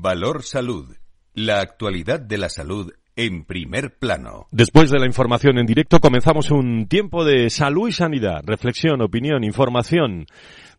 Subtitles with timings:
[0.00, 0.96] Valor Salud.
[1.34, 4.48] La actualidad de la salud en primer plano.
[4.50, 9.44] Después de la información en directo comenzamos un tiempo de salud y sanidad, reflexión, opinión,
[9.44, 10.26] información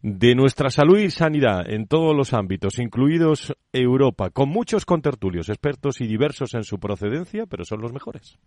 [0.01, 6.01] de nuestra salud y sanidad en todos los ámbitos, incluidos Europa, con muchos contertulios, expertos
[6.01, 8.37] y diversos en su procedencia, pero son los mejores.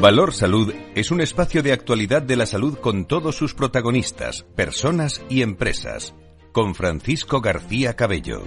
[0.00, 5.22] Valor Salud es un espacio de actualidad de la salud con todos sus protagonistas, personas
[5.28, 6.14] y empresas.
[6.52, 8.42] Con Francisco García Cabello.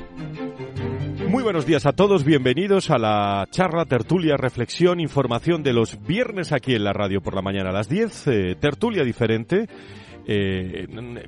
[1.28, 6.52] Muy buenos días a todos, bienvenidos a la charla, tertulia, reflexión, información de los viernes
[6.52, 9.68] aquí en la radio por la mañana a las 10, eh, tertulia diferente
[10.30, 10.88] eh,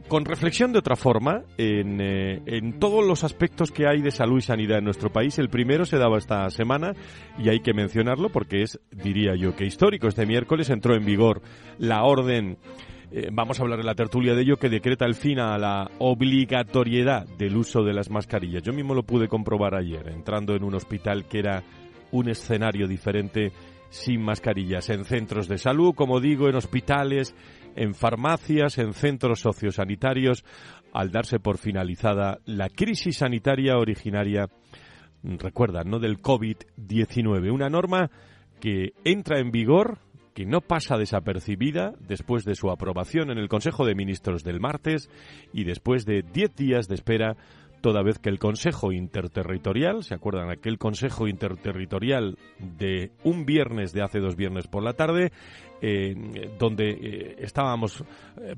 [0.10, 4.40] con reflexión de otra forma en, eh, en, todos los aspectos que hay de salud
[4.40, 5.40] y sanidad en nuestro país.
[5.40, 6.92] El primero se daba esta semana
[7.38, 10.10] y hay que mencionarlo porque es, diría yo, que histórico.
[10.10, 11.42] Este miércoles entró en vigor
[11.78, 12.58] la orden.
[13.12, 15.90] Eh, vamos a hablar en la tertulia de ello que decreta el fin a la
[16.00, 18.64] obligatoriedad del uso de las mascarillas.
[18.64, 21.64] Yo mismo lo pude comprobar ayer, entrando en un hospital que era
[22.12, 23.54] un escenario diferente
[23.90, 27.36] sin mascarillas, en centros de salud, como digo, en hospitales,
[27.76, 30.44] en farmacias, en centros sociosanitarios,
[30.94, 34.48] al darse por finalizada la crisis sanitaria originaria,
[35.24, 37.52] recuerda, no del COVID-19.
[37.52, 38.10] Una norma
[38.60, 40.00] que entra en vigor,
[40.34, 45.10] que no pasa desapercibida después de su aprobación en el Consejo de Ministros del martes
[45.54, 47.36] y después de diez días de espera
[47.82, 50.50] toda vez que el Consejo Interterritorial, ¿se acuerdan?
[50.50, 55.32] Aquel Consejo Interterritorial de un viernes de hace dos viernes por la tarde,
[55.82, 56.14] eh,
[56.60, 58.04] donde eh, estábamos
[58.42, 58.56] eh,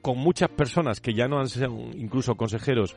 [0.00, 2.96] con muchas personas que ya no han sido incluso consejeros,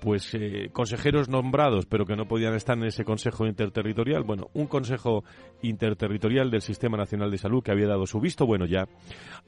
[0.00, 0.36] pues
[0.72, 4.24] consejeros nombrados, pero que no podían estar en ese Consejo Interterritorial.
[4.24, 5.24] Bueno, un Consejo
[5.62, 8.86] Interterritorial del Sistema Nacional de Salud que había dado su visto bueno ya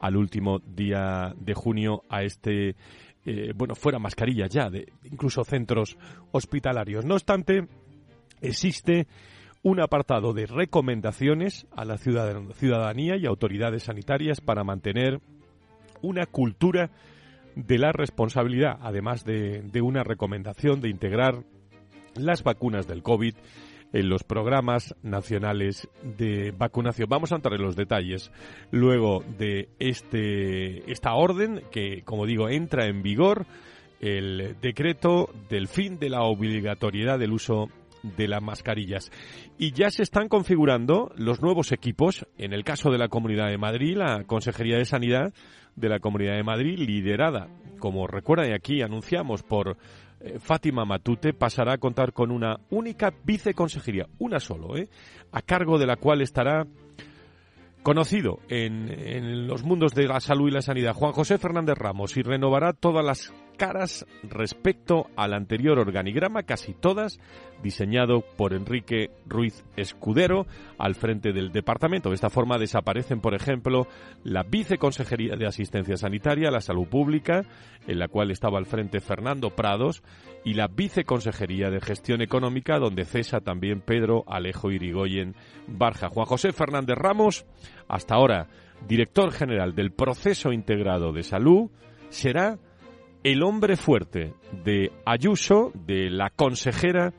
[0.01, 2.77] al último día de junio a este
[3.25, 5.97] eh, bueno, fuera mascarillas ya, de incluso centros
[6.33, 7.05] hospitalarios.
[7.05, 7.67] No obstante,
[8.41, 9.07] existe
[9.63, 15.21] un apartado de recomendaciones a la ciudadanía y autoridades sanitarias para mantener
[16.03, 16.91] una cultura
[17.57, 21.45] de la responsabilidad, además de, de una recomendación de integrar
[22.15, 23.35] las vacunas del COVID
[23.93, 27.09] en los programas nacionales de vacunación.
[27.09, 28.33] Vamos a entrar en los detalles
[28.71, 33.47] luego de este esta orden que, como digo, entra en vigor
[34.01, 37.69] el decreto del fin de la obligatoriedad del uso
[38.17, 39.11] de las mascarillas.
[39.59, 42.27] Y ya se están configurando los nuevos equipos.
[42.37, 45.33] En el caso de la Comunidad de Madrid, la Consejería de Sanidad
[45.77, 49.77] de la Comunidad de Madrid, liderada, como recuerdan y aquí anunciamos por
[50.25, 54.89] eh, Fátima Matute pasará a contar con una única viceconsejería, una solo, ¿eh?
[55.33, 56.67] a cargo de la cual estará
[57.83, 62.17] conocido en, en, los mundos de la salud y la sanidad, Juan José Fernández Ramos,
[62.17, 67.19] y renovará todas las caras respecto al anterior organigrama, casi todas,
[67.63, 70.47] diseñado por Enrique Ruiz Escudero
[70.79, 72.11] al frente del departamento.
[72.11, 73.87] De esta forma desaparecen, por ejemplo,
[74.23, 77.43] la Viceconsejería de Asistencia Sanitaria, la Salud Pública,
[77.87, 80.03] en la cual estaba al frente Fernando Prados,
[80.45, 85.35] y la Viceconsejería de Gestión Económica, donde cesa también Pedro Alejo Irigoyen
[85.67, 86.09] Barja.
[86.09, 87.47] Juan José Fernández Ramos,
[87.89, 88.49] hasta ahora
[88.87, 91.71] director general del Proceso Integrado de Salud,
[92.11, 92.59] será
[93.25, 97.15] el hombre fuerte de Ayuso, de la consejera,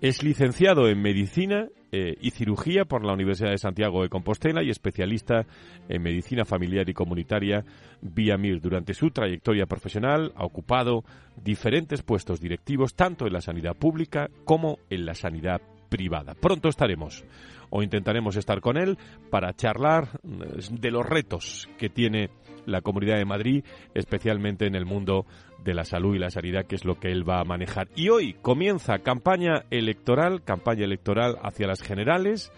[0.00, 4.70] es licenciado en medicina eh, y cirugía por la Universidad de Santiago de Compostela y
[4.70, 5.44] especialista
[5.88, 7.64] en medicina familiar y comunitaria
[8.00, 8.60] vía MIR.
[8.60, 11.02] Durante su trayectoria profesional ha ocupado
[11.42, 16.34] diferentes puestos directivos tanto en la sanidad pública como en la sanidad privada.
[16.34, 17.24] Pronto estaremos
[17.70, 18.96] o intentaremos estar con él
[19.30, 22.30] para charlar mm, de los retos que tiene
[22.66, 25.26] la Comunidad de Madrid, especialmente en el mundo
[25.64, 27.88] de la salud y la sanidad, que es lo que él va a manejar.
[27.96, 32.52] Y hoy comienza campaña electoral, campaña electoral hacia las generales,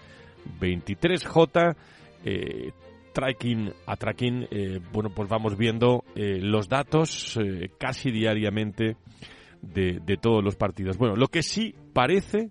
[0.61, 1.77] 23J,
[2.25, 2.73] eh,
[3.13, 7.39] tracking a tracking, eh, bueno, pues vamos viendo eh, los datos
[7.79, 8.97] casi diariamente
[9.63, 10.99] de, de todos los partidos.
[10.99, 12.51] Bueno, lo que sí parece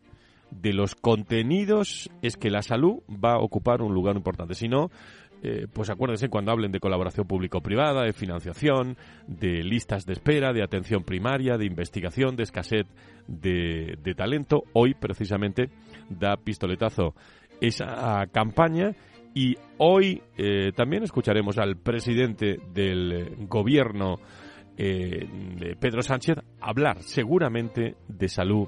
[0.51, 4.55] de los contenidos es que la salud va a ocupar un lugar importante.
[4.55, 4.89] Si no,
[5.43, 8.97] eh, pues acuérdense cuando hablen de colaboración público-privada, de financiación,
[9.27, 12.87] de listas de espera, de atención primaria, de investigación, de escasez
[13.27, 14.63] de, talento.
[14.73, 15.69] Hoy, precisamente,
[16.09, 17.13] da pistoletazo
[17.61, 18.95] esa campaña
[19.33, 24.19] y hoy eh, también escucharemos al presidente del gobierno,
[24.77, 28.67] eh, Pedro Sánchez, hablar seguramente de salud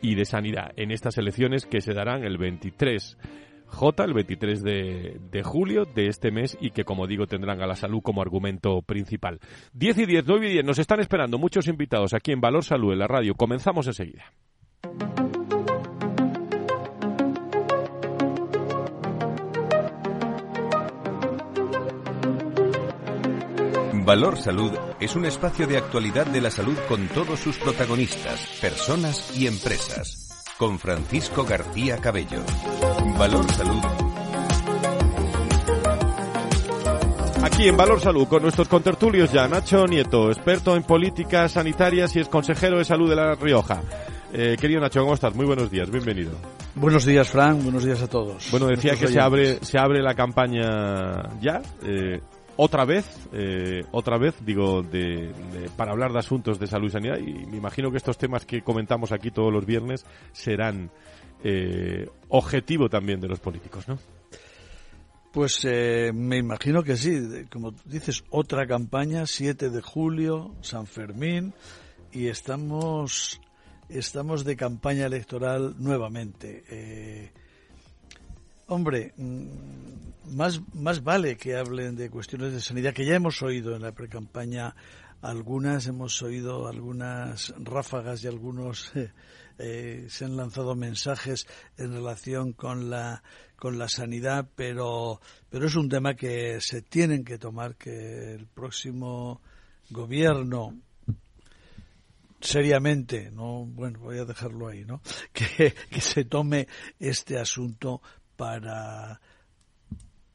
[0.00, 3.16] y de sanidad en estas elecciones que se darán el 23
[3.66, 7.66] J, el 23 de, de, julio de este mes y que, como digo, tendrán a
[7.66, 9.40] la salud como argumento principal.
[9.72, 12.92] 10 y 10, 9 y 10, nos están esperando muchos invitados aquí en Valor Salud
[12.92, 13.34] en la radio.
[13.34, 14.32] Comenzamos enseguida.
[24.04, 24.70] Valor Salud
[25.00, 30.23] es un espacio de actualidad de la salud con todos sus protagonistas, personas y empresas.
[30.58, 32.40] Con Francisco García Cabello.
[33.18, 33.80] Valor Salud.
[37.42, 42.20] Aquí en Valor Salud con nuestros contertulios ya Nacho Nieto, experto en políticas sanitarias y
[42.20, 43.82] es consejero de salud de La Rioja.
[44.32, 45.34] Eh, querido Nacho, ¿cómo estás?
[45.34, 46.32] Muy buenos días, bienvenido.
[46.76, 48.48] Buenos días, Fran, buenos días a todos.
[48.52, 51.62] Bueno, decía que se abre, se abre la campaña ya.
[51.82, 52.20] Eh,
[52.56, 55.32] otra vez, eh, otra vez, digo, de,
[55.76, 57.18] para hablar de asuntos de salud y sanidad.
[57.18, 60.90] Y me imagino que estos temas que comentamos aquí todos los viernes serán
[61.42, 63.98] eh, objetivo también de los políticos, ¿no?
[65.34, 67.44] Pues eh, me imagino que sí.
[67.50, 71.52] Como dices, otra campaña, 7 de julio, San Fermín,
[72.12, 73.40] y estamos,
[73.88, 76.62] estamos de campaña electoral nuevamente.
[76.70, 77.32] Eh,
[78.66, 83.76] hombre, mm, más, más vale que hablen de cuestiones de sanidad, que ya hemos oído
[83.76, 84.74] en la precampaña
[85.22, 88.92] algunas, hemos oído algunas ráfagas y algunos
[89.58, 91.46] eh, se han lanzado mensajes
[91.76, 93.22] en relación con la
[93.56, 98.46] con la sanidad, pero pero es un tema que se tienen que tomar que el
[98.46, 99.40] próximo
[99.90, 100.76] gobierno
[102.40, 105.00] seriamente, no, bueno, voy a dejarlo ahí, ¿no?
[105.32, 106.68] Que, que se tome
[106.98, 108.02] este asunto
[108.36, 109.20] para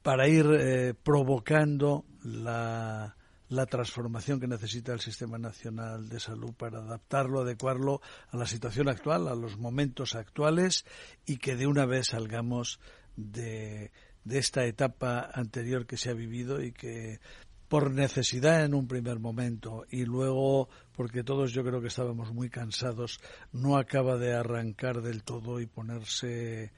[0.02, 3.16] para ir eh, provocando la
[3.50, 8.00] la transformación que necesita el Sistema Nacional de Salud para adaptarlo, adecuarlo
[8.30, 10.86] a la situación actual, a los momentos actuales
[11.26, 12.80] y que de una vez salgamos
[13.16, 13.92] de,
[14.24, 17.20] de esta etapa anterior que se ha vivido y que
[17.68, 22.50] por necesidad en un primer momento y luego porque todos yo creo que estábamos muy
[22.50, 23.20] cansados,
[23.52, 26.72] no acaba de arrancar del todo y ponerse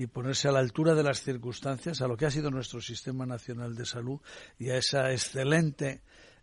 [0.00, 3.26] y ponerse a la altura de las circunstancias, a lo que ha sido nuestro Sistema
[3.26, 4.18] Nacional de Salud
[4.58, 6.00] y a esa excelente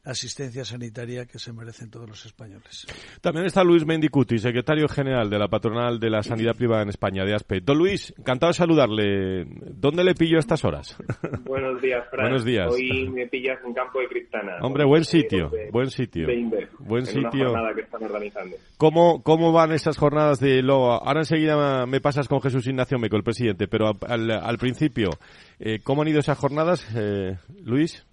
[0.08, 2.88] asistencia sanitaria que se merecen todos los españoles.
[3.22, 7.26] También está Luis Mendicuti, secretario general de la Patronal de la Sanidad Privada en España,
[7.26, 7.62] de ASPE.
[7.62, 9.46] Don Luis, encantado de saludarle.
[9.46, 10.98] ¿Dónde le pillo a estas horas?
[11.44, 12.26] Buenos días, Fran.
[12.26, 12.72] Buenos días.
[12.72, 14.58] Hoy me pillas en campo de Cristana.
[14.62, 16.28] Hombre, buen sitio, buen sitio.
[16.80, 17.54] buen sitio.
[17.76, 18.56] que están organizando.
[18.78, 23.18] ¿Cómo, ¿Cómo van esas jornadas de lo Ahora enseguida me pasas con Jesús Ignacio Meco,
[23.18, 25.10] el presidente, pero al, al principio,
[25.60, 28.06] eh, ¿cómo han ido esas jornadas, eh, Luis?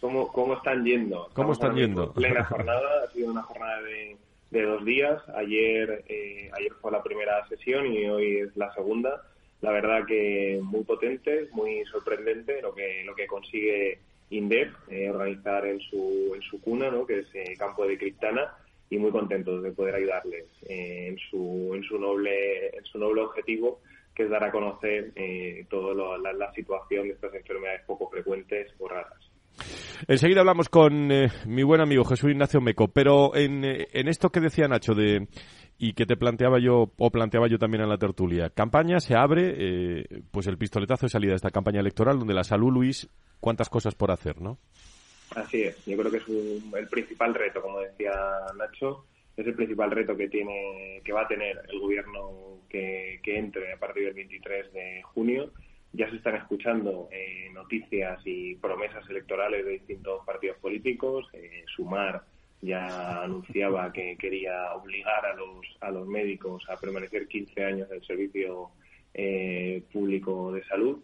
[0.00, 1.28] ¿Cómo, cómo están yendo?
[1.34, 2.12] ¿Cómo están yendo?
[2.12, 4.16] Plena jornada, ha sido una jornada de,
[4.50, 5.22] de dos días.
[5.36, 9.22] Ayer, eh, ayer fue la primera sesión y hoy es la segunda.
[9.60, 13.98] La verdad que muy potente, muy sorprendente lo que, lo que consigue
[14.30, 17.04] INDEP eh, organizar en su, en su cuna, ¿no?
[17.04, 18.54] que es eh, Campo de Criptana,
[18.90, 23.22] y muy contentos de poder ayudarles eh, en, su, en, su noble, en su noble
[23.22, 23.80] objetivo,
[24.14, 28.72] que es dar a conocer eh, toda la, la situación de estas enfermedades poco frecuentes
[28.78, 29.29] o raras.
[30.08, 34.30] Enseguida hablamos con eh, mi buen amigo Jesús Ignacio Meco, pero en, eh, en, esto
[34.30, 35.28] que decía Nacho de
[35.78, 39.54] y que te planteaba yo o planteaba yo también en la tertulia, campaña se abre,
[39.56, 43.08] eh, pues el pistoletazo de salida de esta campaña electoral donde la salud, Luis,
[43.40, 44.58] cuántas cosas por hacer, ¿no?
[45.34, 48.10] Así es, yo creo que es un, el principal reto, como decía
[48.58, 53.38] Nacho, es el principal reto que tiene, que va a tener el gobierno que, que
[53.38, 55.50] entre a partir del 23 de junio
[55.92, 61.26] ya se están escuchando eh, noticias y promesas electorales de distintos partidos políticos.
[61.32, 62.22] Eh, Sumar
[62.62, 67.96] ya anunciaba que quería obligar a los, a los médicos a permanecer 15 años en
[67.96, 68.70] el servicio
[69.14, 70.98] eh, público de salud.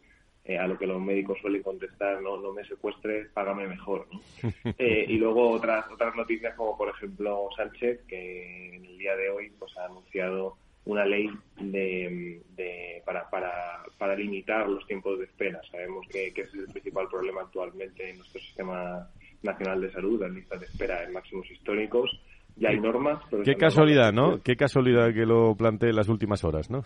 [0.48, 4.06] Eh, a lo que los médicos suelen contestar, no, no me secuestres, págame mejor.
[4.12, 4.20] ¿no?
[4.78, 9.30] Eh, y luego otras, otras noticias como, por ejemplo, Sánchez, que en el día de
[9.30, 11.28] hoy pues, ha anunciado una ley
[11.60, 15.60] de, de, para, para, para limitar los tiempos de espera.
[15.70, 19.08] Sabemos que, que ese es el principal problema actualmente en nuestro sistema
[19.42, 22.10] nacional de salud, las listas de espera en máximos históricos.
[22.56, 23.22] Ya hay normas.
[23.30, 24.40] Pero Qué casualidad, ¿no?
[24.42, 26.78] Qué casualidad que lo plantee en las últimas horas, ¿no?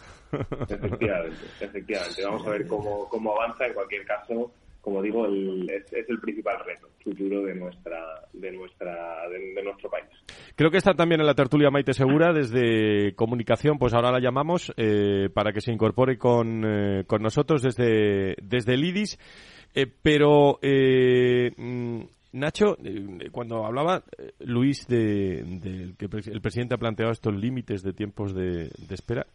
[0.69, 2.25] Efectivamente, efectivamente.
[2.25, 3.67] Vamos a ver cómo, cómo avanza.
[3.67, 7.99] En cualquier caso, como digo, el, es, el principal reto futuro de nuestra
[8.33, 10.07] de nuestra de, nuestro país.
[10.55, 14.73] Creo que está también en la tertulia Maite Segura desde comunicación, pues ahora la llamamos
[14.77, 19.19] eh, para que se incorpore con, eh, con nosotros desde desde el IDIS,
[19.75, 22.01] eh, pero mm,
[22.33, 22.77] Nacho,
[23.33, 24.05] cuando hablaba
[24.41, 29.27] Luis de, que el presidente ha planteado estos límites de tiempos de espera,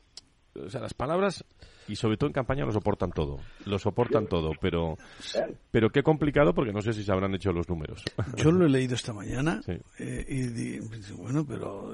[0.56, 1.44] o sea, las palabras
[1.88, 4.98] y sobre todo en campaña lo soportan todo, lo soportan todo, pero
[5.72, 8.04] pero qué complicado porque no sé si se habrán hecho los números.
[8.38, 9.62] Yo lo he leído esta mañana
[10.00, 10.80] eh, y
[11.14, 11.94] bueno, pero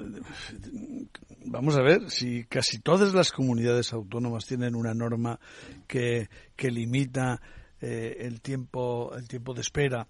[1.45, 5.39] vamos a ver si casi todas las comunidades autónomas tienen una norma
[5.87, 7.41] que, que limita
[7.81, 10.07] eh, el tiempo el tiempo de espera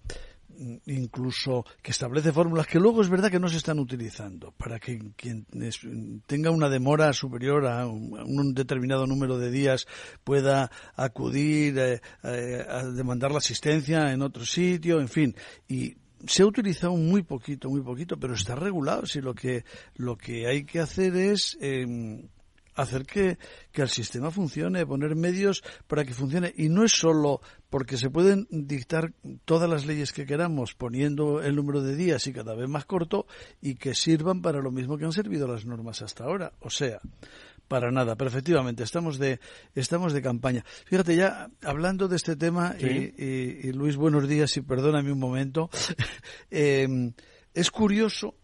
[0.86, 4.98] incluso que establece fórmulas que luego es verdad que no se están utilizando para que
[5.16, 5.46] quien
[6.26, 9.86] tenga una demora superior a un, determinado número de días
[10.24, 15.34] pueda acudir eh, eh, a demandar la asistencia en otro sitio, en fin,
[15.68, 19.06] y se ha utilizado muy poquito, muy poquito, pero está regulado.
[19.06, 19.64] Si lo que
[19.96, 22.28] lo que hay que hacer es em,
[22.74, 23.38] hacer que,
[23.70, 26.52] que el sistema funcione, poner medios para que funcione.
[26.56, 29.12] Y no es solo porque se pueden dictar
[29.44, 33.26] todas las leyes que queramos poniendo el número de días y cada vez más corto
[33.60, 36.52] y que sirvan para lo mismo que han servido las normas hasta ahora.
[36.60, 37.00] O sea,
[37.68, 39.40] para nada, pero efectivamente estamos de
[39.74, 40.64] estamos de campaña.
[40.84, 45.70] Fíjate ya hablando de este tema y, Luis buenos días y perdóname un momento.
[46.50, 47.12] eh,
[47.54, 48.34] es curioso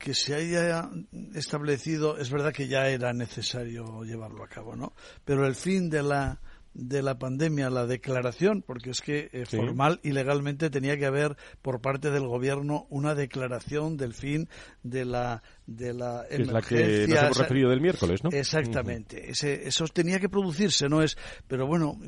[0.00, 0.88] que se haya
[1.34, 4.94] establecido, es verdad que ya era necesario llevarlo a cabo, ¿no?
[5.26, 6.40] Pero el fin de la
[6.74, 11.36] de la pandemia, la declaración, porque es que eh, formal y legalmente tenía que haber
[11.62, 14.48] por parte del gobierno una declaración del fin
[14.82, 16.40] de la de la emergencia.
[16.40, 18.30] Es la que nos hemos referido del miércoles, ¿no?
[18.30, 19.30] Exactamente.
[19.30, 21.00] Ese, eso tenía que producirse, ¿no?
[21.00, 21.98] es Pero bueno,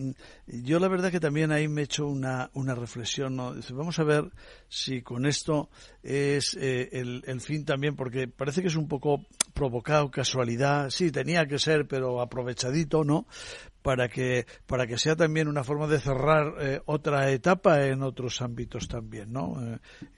[0.46, 3.54] yo la verdad que también ahí me he hecho una, una reflexión, ¿no?
[3.70, 4.30] Vamos a ver
[4.68, 5.70] si con esto
[6.02, 10.90] es eh, el, el fin también, porque parece que es un poco provocado, casualidad.
[10.90, 13.26] Sí, tenía que ser, pero aprovechadito, ¿no?
[13.82, 18.40] Para que para que sea también una forma de cerrar eh, otra etapa en otros
[18.40, 19.56] ámbitos también, ¿no?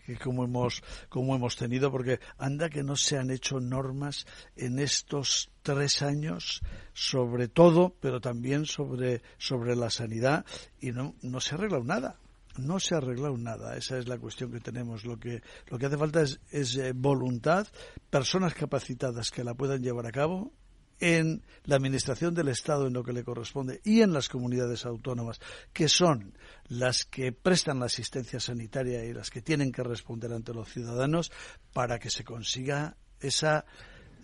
[0.06, 4.78] Eh, como hemos como hemos tenido, porque anda que no se han hecho normas en
[4.78, 6.61] estos tres años
[6.92, 10.44] sobre todo, pero también sobre sobre la sanidad
[10.80, 12.18] y no no se ha arreglado nada.
[12.56, 15.04] No se ha arreglado nada, esa es la cuestión que tenemos.
[15.04, 17.66] Lo que, lo que hace falta es, es eh, voluntad,
[18.11, 20.52] personas capacitadas que la puedan llevar a cabo,
[21.00, 25.40] en la administración del Estado en lo que le corresponde y en las comunidades autónomas,
[25.72, 26.34] que son
[26.68, 31.32] las que prestan la asistencia sanitaria y las que tienen que responder ante los ciudadanos
[31.72, 33.64] para que se consiga esa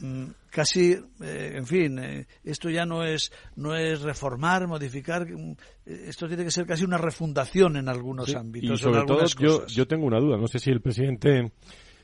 [0.00, 5.56] mm, casi eh, en fin eh, esto ya no es no es reformar modificar mm,
[5.86, 9.86] esto tiene que ser casi una refundación en algunos ámbitos y sobre todo yo, yo
[9.86, 11.52] tengo una duda no sé si el presidente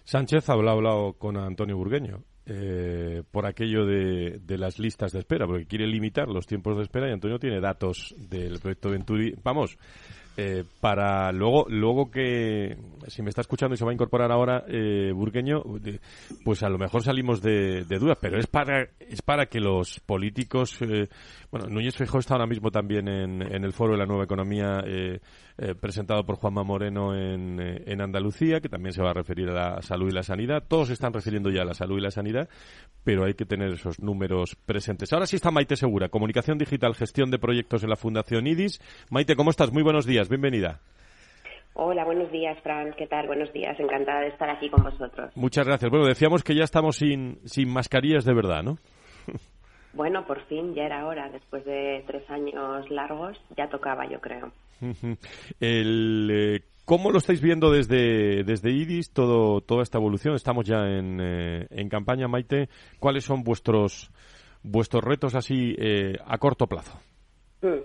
[0.04, 5.47] Sánchez ha hablado con Antonio Burgueño eh, por aquello de, de, las listas de espera,
[5.47, 9.35] porque quiere limitar los tiempos de espera y Antonio tiene datos del proyecto Venturi.
[9.43, 9.76] Vamos,
[10.37, 12.76] eh, para luego, luego que,
[13.07, 15.62] si me está escuchando y se va a incorporar ahora eh, Burgueño,
[16.45, 20.00] pues a lo mejor salimos de, de dudas, pero es para, es para que los
[20.00, 21.09] políticos, eh,
[21.50, 24.81] bueno, Núñez Feijóo está ahora mismo también en, en el foro de la nueva economía
[24.87, 25.21] eh,
[25.59, 29.55] eh, presentado por Juanma Moreno en, en, Andalucía, que también se va a referir a
[29.55, 30.64] la salud y la sanidad.
[30.69, 32.47] Todos están refiriendo ya a la salud y la sanidad,
[33.05, 35.14] pero hay que tener esos números presentes.
[35.14, 38.83] Ahora sí está Maite Segura, Comunicación Digital, Gestión de Proyectos en la Fundación IDIS.
[39.11, 39.73] Maite, ¿cómo estás?
[39.73, 40.80] Muy buenos días, bienvenida.
[41.75, 42.95] Hola, buenos días, Fran.
[42.95, 43.26] ¿Qué tal?
[43.26, 43.78] Buenos días.
[43.78, 45.30] Encantada de estar aquí con vosotros.
[45.37, 45.90] Muchas gracias.
[45.90, 48.78] Bueno, decíamos que ya estamos sin, sin mascarillas de verdad, ¿no?
[49.92, 51.30] Bueno, por fin, ya era hora.
[51.30, 54.52] Después de tres años largos, ya tocaba, yo creo.
[55.59, 60.35] El, eh, ¿Cómo lo estáis viendo desde, desde IDIS, todo, toda esta evolución?
[60.35, 62.68] Estamos ya en, eh, en campaña, Maite.
[63.00, 64.12] ¿Cuáles son vuestros,
[64.62, 67.00] vuestros retos así eh, a corto plazo?
[67.62, 67.80] Mm.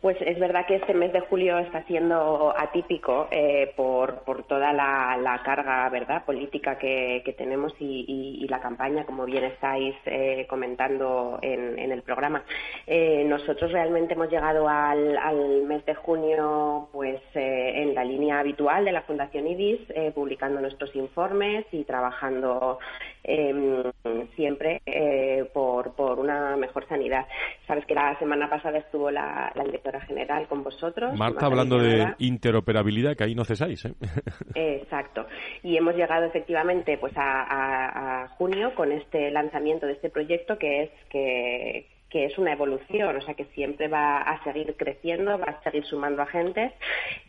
[0.00, 4.72] Pues es verdad que este mes de julio está siendo atípico eh, por, por, toda
[4.74, 11.78] la, carga verdad política que, tenemos y, la campaña, como bien estáis eh, comentando en,
[11.78, 12.44] en, el programa.
[12.86, 18.38] Eh, nosotros realmente hemos llegado al, al mes de junio pues eh, en la línea
[18.38, 22.78] habitual de la Fundación IDIS, eh, publicando nuestros informes y trabajando
[23.26, 23.82] em,
[24.36, 27.26] siempre eh, por, por, una mejor sanidad.
[27.66, 31.16] Sabes que la semana pasada estuvo la, la directora general con vosotros.
[31.16, 33.84] Marta, hablando de interoperabilidad, que ahí no cesáis.
[33.84, 33.94] ¿eh?
[34.54, 35.26] Exacto.
[35.62, 40.82] Y hemos llegado efectivamente pues a, a junio con este lanzamiento de este proyecto que
[40.84, 45.48] es que que es una evolución, o sea que siempre va a seguir creciendo, va
[45.48, 46.72] a seguir sumando agentes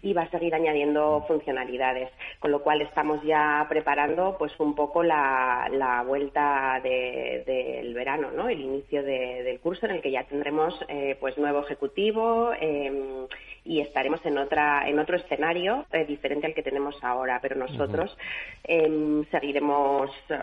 [0.02, 5.04] y va a seguir añadiendo funcionalidades, con lo cual estamos ya preparando pues un poco
[5.04, 8.48] la, la vuelta del de, verano, ¿no?
[8.48, 13.28] el inicio de, del curso en el que ya tendremos eh, pues nuevo ejecutivo eh,
[13.68, 18.18] y estaremos en otra en otro escenario eh, diferente al que tenemos ahora pero nosotros
[18.64, 20.40] em, seguiremos eh,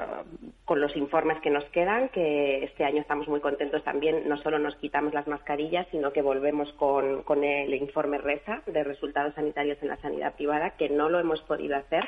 [0.65, 4.29] con los informes que nos quedan que este año estamos muy contentos también.
[4.29, 8.85] No solo nos quitamos las mascarillas sino que volvemos con, con el informe RESA de
[8.85, 12.05] resultados sanitarios en la sanidad privada que no lo hemos podido hacer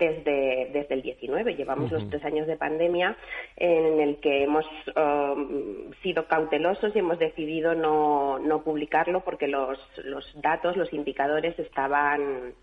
[0.00, 1.54] desde, desde el 19.
[1.54, 3.16] Llevamos los tres años de pandemia
[3.56, 4.66] en el que hemos
[4.96, 11.56] um, sido cautelosos y hemos decidido no, no publicarlo porque los, los datos, los indicadores
[11.58, 12.54] estaban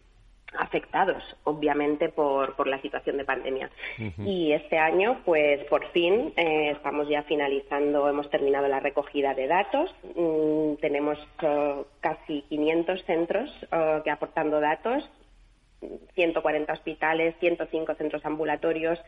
[0.57, 3.69] afectados, obviamente, por, por la situación de pandemia.
[4.17, 9.47] Y este año, pues por fin, eh, estamos ya finalizando, hemos terminado la recogida de
[9.47, 9.93] datos.
[10.15, 15.07] Mm, tenemos uh, casi 500 centros uh, que aportando datos
[16.15, 18.99] 140 hospitales, 105 centros ambulatorios,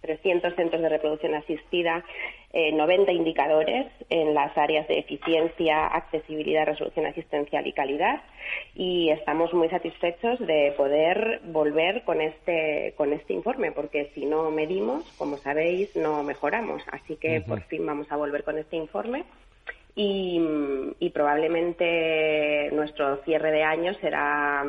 [0.00, 2.04] 300 centros de reproducción asistida,
[2.52, 8.22] 90 eh, indicadores en las áreas de eficiencia, accesibilidad, resolución asistencial y calidad.
[8.74, 14.50] Y estamos muy satisfechos de poder volver con este, con este informe, porque si no
[14.50, 16.82] medimos, como sabéis, no mejoramos.
[16.90, 19.24] Así que por fin vamos a volver con este informe.
[19.96, 20.40] Y,
[21.00, 24.64] y probablemente nuestro cierre de año será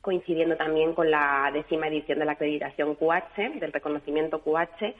[0.00, 4.94] coincidiendo también con la décima edición de la acreditación QH, del reconocimiento QH,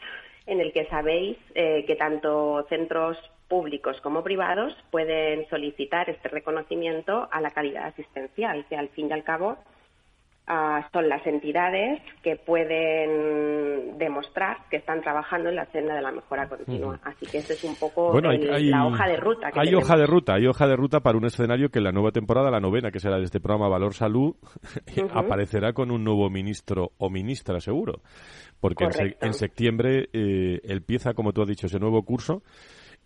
[0.47, 3.17] en el que sabéis eh, que tanto centros
[3.49, 9.13] públicos como privados pueden solicitar este reconocimiento a la calidad asistencial, que al fin y
[9.13, 9.59] al cabo
[10.93, 16.49] son las entidades que pueden demostrar que están trabajando en la senda de la mejora
[16.49, 16.99] continua.
[17.05, 19.51] Así que esa es un poco la hoja de ruta.
[19.55, 22.11] hay hoja de ruta, hay hoja de ruta para un escenario que en la nueva
[22.11, 24.35] temporada, la novena, que será de este programa Valor Salud,
[25.15, 28.01] aparecerá con un nuevo ministro o ministra seguro,
[28.61, 28.87] porque
[29.21, 32.43] en, septiembre eh, empieza, como tú has dicho, ese nuevo curso.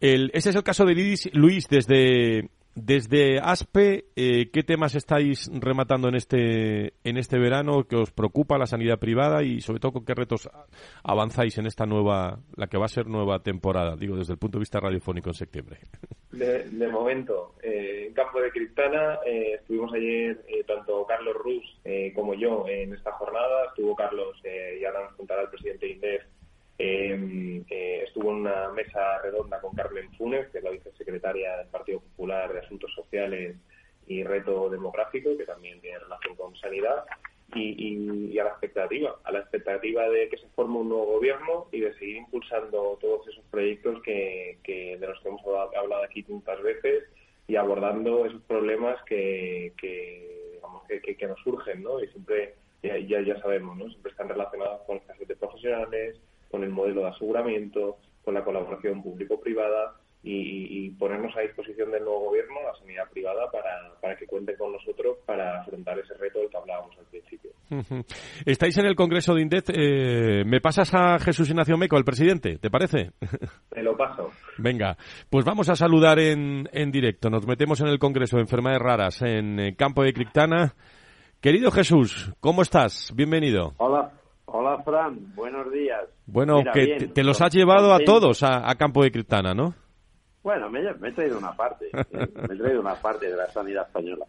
[0.01, 0.95] El, ese es el caso de
[1.33, 7.97] Luis desde desde ASPE, eh, ¿qué temas estáis rematando en este, en este verano que
[7.97, 10.49] os preocupa la sanidad privada y sobre todo con qué retos
[11.05, 14.59] avanzáis en esta nueva, la que va a ser nueva temporada, digo, desde el punto
[14.59, 15.79] de vista radiofónico en septiembre?
[16.33, 21.81] De, momento, eh, en campo de Criptana eh, estuvimos ayer tanto Carlos Rus
[22.15, 26.23] como yo en esta jornada, estuvo Carlos y ahora nos contará el presidente INDEF
[26.79, 27.63] Eh,
[28.05, 32.53] estuvo en una mesa redonda con Carmen Funes, que es la vicesecretaria del Partido Popular
[32.53, 33.57] de Asuntos Sociales
[34.07, 37.05] y Reto Demográfico, que también tiene relación con sanidad,
[37.55, 41.81] y, a la expectativa, a la expectativa de que se forme un nuevo gobierno y
[41.81, 45.43] de seguir impulsando todos esos proyectos que, de los que hemos
[45.77, 47.05] hablado aquí tantas veces
[47.47, 50.61] y abordando esos problemas que, que,
[51.17, 52.03] que, nos surgen, ¿no?
[52.03, 53.89] Y siempre, ya, ya, sabemos, ¿no?
[53.89, 56.17] Siempre están relacionados con escasez de profesionales,
[56.55, 62.27] con el modelo de aseguramiento, con la colaboración público-privada y, ponernos a disposición del nuevo
[62.27, 63.51] gobierno, la sanidad privada,
[64.01, 67.51] para, que cuente con nosotros para afrontar ese reto del que hablábamos al principio.
[68.47, 69.71] Estáis en el Congreso de INDET.
[69.71, 72.59] Eh, ¿Me pasas a Jesús Ignacio Meco, el presidente?
[72.59, 73.11] ¿Te parece?
[73.71, 74.31] Te lo paso.
[74.57, 74.97] Venga,
[75.29, 77.31] pues vamos a saludar en, en directo.
[77.31, 80.77] Nos metemos en el Congreso de Enfermedades Raras en eh, Campo de Criptana.
[81.41, 83.13] Querido Jesús, ¿cómo estás?
[83.15, 83.73] Bienvenido.
[83.77, 84.14] Hola,
[84.85, 85.35] Fran.
[85.35, 86.05] Buenos días.
[86.27, 89.75] Bueno, que te, los has llevado a todos a, Campo de Criptana, ¿no?
[90.43, 91.87] Bueno, me, he traído una parte.
[91.87, 94.27] Eh, me he traído una parte de la sanidad española.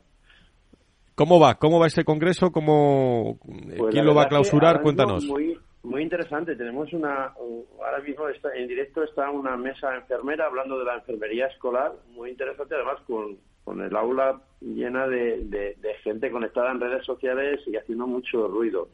[1.14, 1.56] ¿Cómo va?
[1.56, 2.52] ¿Cómo va ese congreso?
[2.52, 4.82] ¿Cómo, pues ¿Quién lo va a clausurar?
[4.82, 5.26] Cuéntanos.
[5.26, 6.56] Muy, muy interesante.
[6.56, 7.34] Tenemos una.
[7.80, 11.94] Ahora mismo está, en directo está una mesa enfermera hablando de la enfermería escolar.
[12.10, 17.62] Muy interesante, además, con, con el aula llena de, de gente conectada en redes sociales
[17.68, 18.90] y haciendo mucho ruido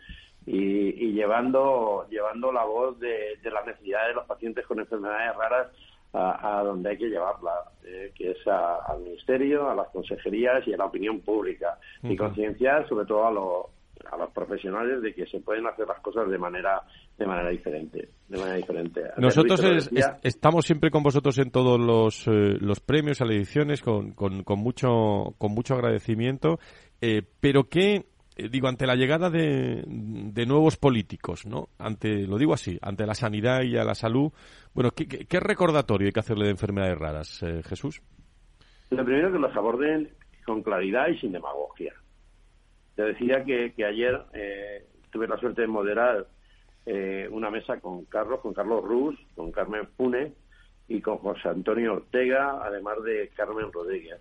[0.45, 5.67] y, llevando, llevando la voz de, de las necesidades de los pacientes con enfermedades raras
[6.13, 7.51] a, donde hay que llevarla,
[7.85, 11.77] eh, que es al Ministerio, a las consejerías y a la opinión pública.
[12.03, 13.65] Y concienciar sobre todo a, los
[14.11, 16.81] a los profesionales de que se pueden hacer las cosas de manera
[17.17, 19.03] de manera diferente de manera diferente.
[19.17, 19.61] Nosotros
[20.23, 24.43] estamos siempre con vosotros en todos los, eh, los premios a las ediciones con, con,
[24.43, 26.59] con, mucho con mucho agradecimiento.
[26.99, 28.05] Eh, pero qué
[28.41, 29.83] eh, digo, ante la llegada de,
[30.45, 31.69] nuevos políticos, ¿no?
[31.77, 34.31] Ante, lo digo así, ante la sanidad y a la salud,
[34.73, 38.01] bueno, ¿qué, qué, recordatorio hay que hacerle de enfermedades raras, eh, Jesús?
[38.89, 40.09] Lo primero que los aborden
[40.45, 41.93] con claridad y sin demagogia.
[42.95, 46.27] Te decía que, ayer eh, tuve la suerte de moderar
[47.29, 50.33] una mesa con Carlos, con Carlos Ruz, con Carmen Pune
[50.87, 54.19] y con José Antonio Ortega, además de Carmen Rodríguez.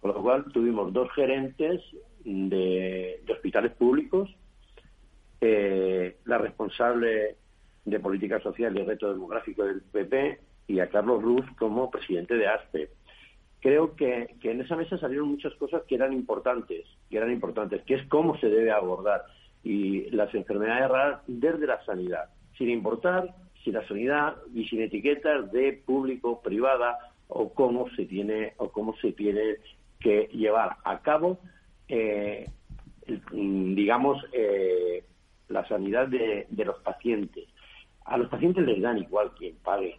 [0.00, 1.80] Con lo cual tuvimos dos gerentes
[2.24, 4.28] de, hospitales públicos,
[5.40, 7.36] eh, la responsable
[7.84, 12.46] de política social y reto demográfico del PP y a Carlos Ruz como presidente de
[12.46, 12.90] ASPE.
[13.60, 17.82] creo que, que en esa mesa salieron muchas cosas que eran importantes, que eran importantes,
[17.82, 19.24] que es cómo se debe abordar
[19.62, 25.50] y las enfermedades raras desde la sanidad, sin importar si la sanidad y sin etiquetas
[25.52, 29.56] de público, privada o cómo se tiene o cómo se tiene
[30.00, 31.38] que llevar a cabo,
[31.90, 32.48] eh,
[33.32, 35.04] digamos, eh,
[35.48, 37.48] la sanidad de, los pacientes.
[38.04, 39.98] A los pacientes les dan igual quien pague.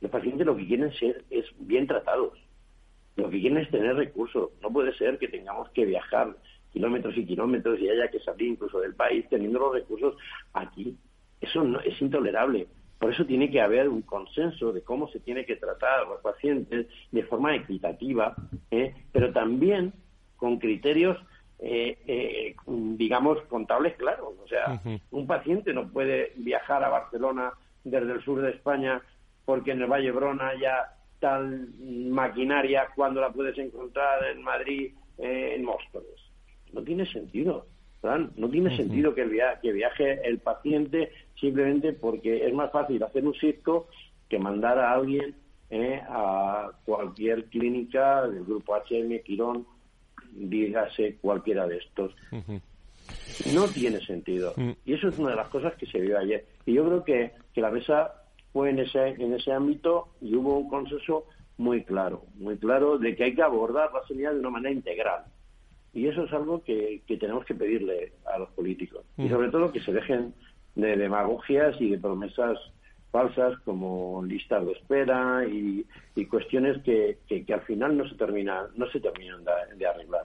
[0.00, 2.38] Los pacientes lo que quieren ser es bien tratados.
[3.16, 4.50] Lo que quieren es tener recursos.
[4.60, 6.36] No puede ser que tengamos que viajar
[6.72, 10.16] kilómetros y kilómetros y haya que salir incluso del país teniendo los recursos
[10.52, 10.96] aquí.
[11.40, 12.66] Eso no, es intolerable.
[12.98, 16.20] Por eso tiene que haber un consenso de cómo se tiene que tratar a los
[16.20, 18.34] pacientes de forma equitativa,
[18.70, 18.94] ¿eh?
[19.12, 19.92] pero también
[20.36, 21.18] con criterios,
[21.58, 24.34] eh, eh, digamos, contables claros.
[24.42, 27.52] O sea, un paciente no puede viajar a Barcelona
[27.84, 29.02] desde el sur de España
[29.44, 35.64] porque en el Valle Brona haya tal maquinaria cuando la puedes encontrar en Madrid, en
[35.64, 36.24] Móstoles
[36.74, 37.66] no tiene sentido.
[38.36, 39.26] No tiene sentido que,
[39.62, 43.88] que viaje el paciente simplemente porque es más fácil hacer un circo
[44.28, 45.34] que mandar a alguien
[45.70, 49.66] eh, a cualquier clínica del grupo HM, Quirón,
[50.34, 52.14] dígase cualquiera de estos.
[53.54, 54.54] No tiene sentido.
[54.56, 54.70] Mm.
[54.84, 56.44] Y eso es una de las cosas que se vio ayer.
[56.66, 58.14] Y yo creo que, que la mesa
[58.52, 63.14] fue en ese, en ese ámbito y hubo un consenso muy claro, muy claro de
[63.14, 65.24] que hay que abordar la sanidad de una manera integral.
[65.92, 69.04] Y eso es algo que, tenemos que pedirle a los políticos.
[69.16, 70.34] Y sobre todo que se dejen
[70.74, 72.58] de demagogias y de promesas
[73.14, 75.86] falsas como listas de espera y,
[76.26, 79.44] cuestiones que, que, al final no se terminan no se terminan
[79.76, 80.24] de, arreglar.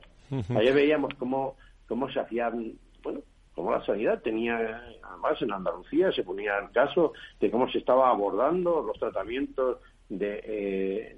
[0.58, 1.56] Ayer veíamos cómo,
[1.88, 2.74] cómo se hacían,
[3.04, 3.20] bueno,
[3.54, 8.10] cómo la sanidad tenía, además en Andalucía se ponía el caso de cómo se estaba
[8.10, 9.78] abordando los tratamientos
[10.10, 11.18] de, eh,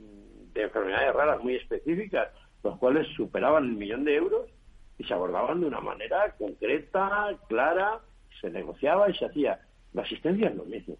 [0.53, 2.27] de enfermedades raras muy específicas
[2.63, 4.49] los cuales superaban el millón de euros
[4.97, 8.01] y se abordaban de una manera concreta, clara,
[8.41, 9.61] se negociaba y se hacía.
[9.93, 10.97] La asistencia es lo mismo.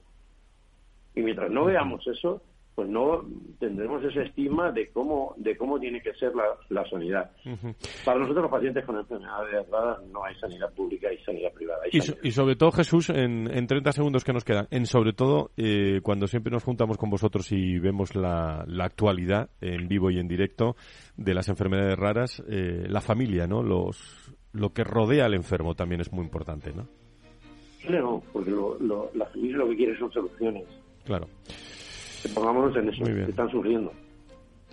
[1.16, 2.42] Y mientras no veamos eso,
[2.76, 3.26] pues no
[3.60, 6.32] tendremos ese estigma de cómo de cómo tiene que ser
[6.70, 7.30] la, sanidad.
[8.06, 11.82] Para nosotros los pacientes con enfermedades raras no hay sanidad pública y sanidad privada.
[11.92, 16.00] y, sobre todo, Jesús, en, en 30 segundos que nos quedan, en sobre todo eh,
[16.02, 20.28] cuando siempre nos juntamos con vosotros y vemos la, la actualidad en vivo y en
[20.28, 20.76] directo
[21.18, 23.62] de las enfermedades raras, eh, la familia, ¿no?
[23.62, 26.88] Los, lo que rodea al enfermo también es muy importante, ¿no?
[27.86, 28.52] Claro, porque
[29.14, 30.66] la familia lo que quiere son soluciones.
[31.06, 31.28] Claro
[32.30, 33.92] pongámonos en eso, que están sufriendo.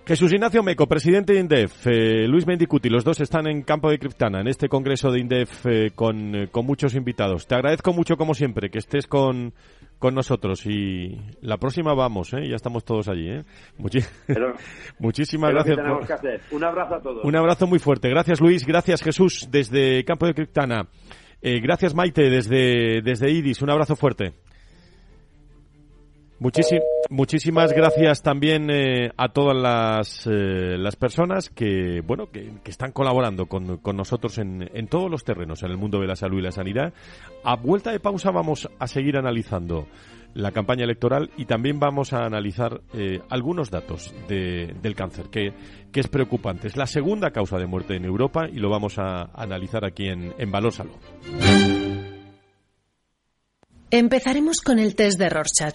[0.06, 3.98] Jesús Ignacio Meco, presidente de INDEF, eh, Luis Mendicuti, los dos están en campo de
[3.98, 7.46] Criptana, en este congreso de INDEF eh, con, eh, con, muchos invitados.
[7.46, 9.52] Te agradezco mucho, como siempre, que estés con,
[9.98, 13.28] con nosotros y la próxima vamos, ya estamos todos allí.
[14.98, 15.76] muchísimas gracias.
[16.52, 17.24] Un abrazo a todos.
[17.24, 18.08] Un abrazo muy fuerte.
[18.08, 18.64] Gracias, Luis.
[18.66, 20.88] Gracias, Jesús, desde campo de Criptana.
[21.42, 23.60] gracias, Maite, desde, desde IDIS.
[23.60, 24.32] Un abrazo fuerte
[27.10, 33.46] muchísimas gracias también eh, a todas las, eh, las personas que, bueno, que, están colaborando
[33.46, 36.42] con, con nosotros en, en, todos los terrenos, en el mundo de la salud y
[36.42, 36.92] la sanidad.
[37.44, 39.86] A vuelta de pausa vamos a seguir analizando
[40.34, 45.52] la campaña electoral y también vamos a analizar eh, algunos datos de, del cáncer, que,
[45.90, 46.68] que, es preocupante.
[46.68, 50.34] Es la segunda causa de muerte en Europa y lo vamos a analizar aquí en,
[50.38, 50.94] en Valor Salud.
[53.90, 55.74] Empezaremos con el test de Rorschach.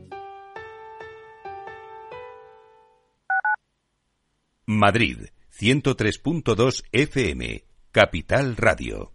[4.77, 5.27] Madrid,
[5.59, 9.11] 103.2 FM, Capital Radio.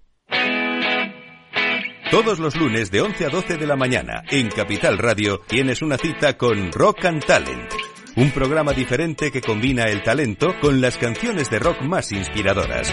[2.11, 5.99] Todos los lunes de 11 a 12 de la mañana en Capital Radio tienes una
[5.99, 7.73] cita con Rock and Talent,
[8.17, 12.93] un programa diferente que combina el talento con las canciones de rock más inspiradoras.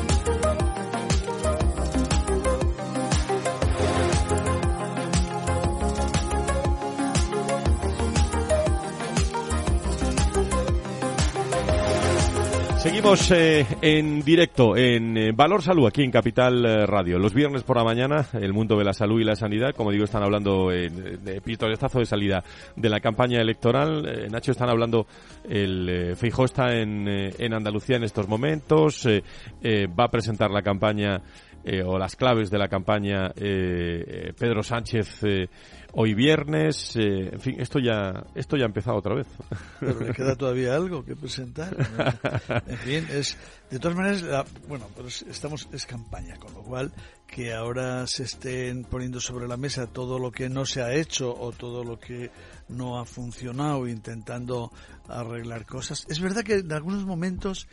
[13.01, 17.17] Seguimos eh, en directo en eh, Valor Salud aquí en Capital eh, Radio.
[17.17, 20.03] Los viernes por la mañana, el mundo de la salud y la sanidad, como digo,
[20.03, 22.43] están hablando de pistoletazo de salida
[22.75, 24.29] de la campaña electoral.
[24.29, 25.07] Nacho, están hablando,
[25.49, 31.23] el Feijó está en, en Andalucía en estos momentos, va a presentar la campaña
[31.85, 35.23] o las claves de la campaña Pedro Sánchez
[35.93, 39.27] hoy viernes, eh, en fin, esto ya, esto ya ha empezado otra vez.
[39.79, 41.75] Pero le queda todavía algo que presentar.
[42.67, 43.37] En fin, es,
[43.69, 46.91] de todas maneras, bueno, pero estamos, es campaña, con lo cual
[47.27, 51.33] que ahora se estén poniendo sobre la mesa todo lo que no se ha hecho
[51.33, 52.31] o todo lo que
[52.69, 54.71] no ha funcionado intentando
[55.07, 56.05] arreglar cosas.
[56.09, 57.67] Es verdad que en algunos momentos,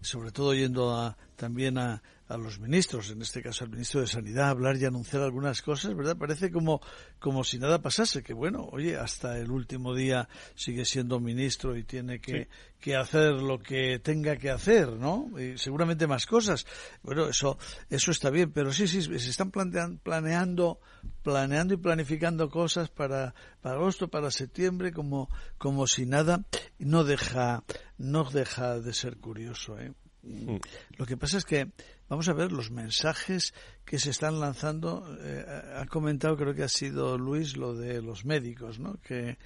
[0.00, 4.06] sobre todo yendo a, también a, a los ministros, en este caso al ministro de
[4.06, 6.16] Sanidad, hablar y anunciar algunas cosas, ¿verdad?
[6.16, 6.80] Parece como,
[7.18, 11.82] como si nada pasase, que bueno, oye, hasta el último día sigue siendo ministro y
[11.82, 15.28] tiene que, que hacer lo que tenga que hacer, ¿no?
[15.40, 16.66] Y seguramente más cosas.
[17.02, 20.78] Bueno, eso, eso está bien, pero sí, sí, se están planeando,
[21.24, 26.44] planeando y planificando cosas para, para agosto, para septiembre, como, como si nada,
[26.78, 27.64] no deja,
[27.98, 29.92] no deja de ser curioso, ¿eh?
[30.22, 30.56] Mm.
[30.98, 31.70] Lo que pasa es que
[32.10, 33.54] vamos a ver los mensajes
[33.86, 35.16] que se están lanzando.
[35.22, 35.44] Eh,
[35.76, 39.00] ha comentado, creo que ha sido Luis, lo de los médicos, ¿no?
[39.00, 39.38] Que,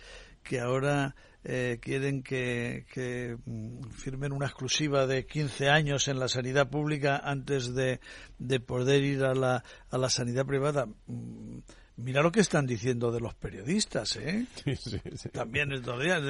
[0.42, 6.26] que ahora eh, quieren que, que, mm, firmen una exclusiva de 15 años en la
[6.26, 8.00] sanidad pública antes de,
[8.38, 10.86] de poder ir a la, a la sanidad privada.
[11.06, 11.58] Mm,
[11.96, 14.46] mira lo que están diciendo de los periodistas, ¿eh?
[15.32, 16.22] También estos días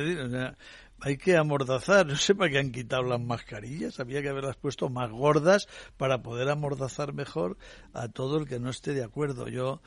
[1.04, 2.06] hay que amordazar.
[2.14, 4.00] No sé para qué han quitado las mascarillas.
[4.00, 7.58] Había que haberlas puesto más gordas para poder amordazar mejor
[7.92, 9.48] a todo el que no esté de acuerdo.
[9.48, 9.82] Yo,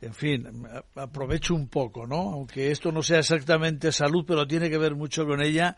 [0.00, 0.46] en fin,
[0.94, 2.32] aprovecho un poco, ¿no?
[2.32, 5.76] Aunque esto no sea exactamente salud, pero tiene que ver mucho con ella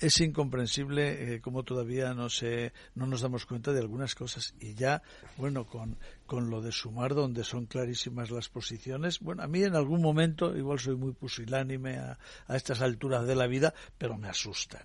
[0.00, 4.74] es incomprensible eh, cómo todavía no se no nos damos cuenta de algunas cosas y
[4.74, 5.02] ya
[5.36, 9.74] bueno con, con lo de sumar donde son clarísimas las posiciones bueno a mí en
[9.74, 14.28] algún momento igual soy muy pusilánime a, a estas alturas de la vida pero me
[14.28, 14.82] asustan.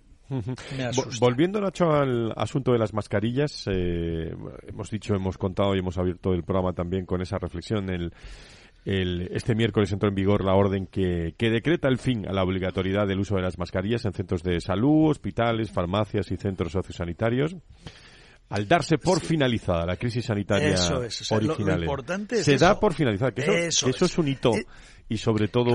[1.20, 4.34] Volviendo, Nacho, al asunto de las mascarillas, eh,
[4.68, 7.90] hemos dicho, hemos contado y hemos abierto el programa también con esa reflexión.
[7.90, 8.14] El,
[8.86, 13.08] este miércoles entró en vigor la orden que, que, decreta el fin a la obligatoriedad
[13.08, 17.56] del uso de las mascarillas en centros de salud, hospitales, farmacias y centros sociosanitarios.
[18.50, 20.76] Al darse por finalizada la crisis sanitaria
[21.32, 21.88] original,
[22.30, 24.18] se da por finalizada, que eso, es.
[24.18, 24.54] un hito.
[24.54, 24.66] Eh,
[25.10, 25.72] y sobre todo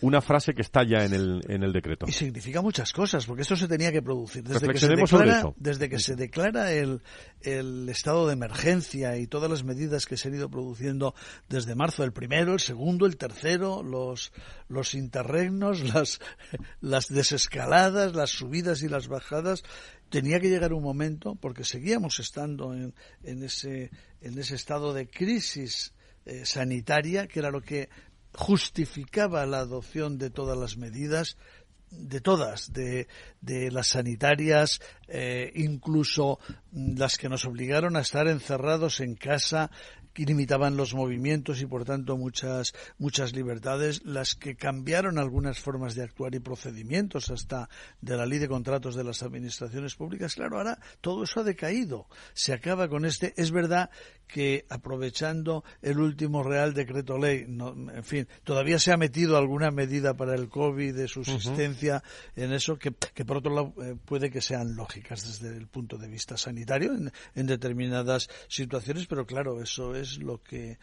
[0.00, 2.06] una frase que está ya en el, en el decreto.
[2.08, 4.44] Y significa muchas cosas, porque esto se tenía que producir.
[4.44, 7.02] Desde que se declara, Desde que se declara el,
[7.40, 11.14] el estado de emergencia y todas las medidas que se han ido produciendo
[11.48, 14.32] desde marzo, el primero, el segundo, el tercero, los,
[14.68, 16.20] los interregnos, las,
[16.80, 19.64] las desescaladas, las subidas y las bajadas,
[20.10, 25.08] tenía que llegar un momento, porque seguíamos estando en, en, ese, en ese estado de
[25.08, 25.92] crisis
[26.24, 27.88] eh, sanitaria, que era lo que
[28.34, 31.36] justificaba la adopción de todas las medidas,
[31.90, 33.08] de todas, de,
[33.40, 36.38] de las sanitarias, eh, incluso
[36.72, 39.70] las que nos obligaron a estar encerrados en casa
[40.26, 46.02] limitaban los movimientos y por tanto muchas muchas libertades las que cambiaron algunas formas de
[46.02, 47.68] actuar y procedimientos hasta
[48.00, 50.34] de la ley de contratos de las administraciones públicas.
[50.34, 52.06] Claro ahora todo eso ha decaído.
[52.34, 53.90] Se acaba con este es verdad
[54.28, 60.14] que aprovechando el último real decreto ley en fin todavía se ha metido alguna medida
[60.14, 62.02] para el covid de subsistencia
[62.36, 65.96] en eso que, que, por otro lado eh, puede que sean lógicas desde el punto
[65.96, 66.92] de vista sanitario
[67.34, 70.78] en determinadas situaciones pero claro eso es lo que,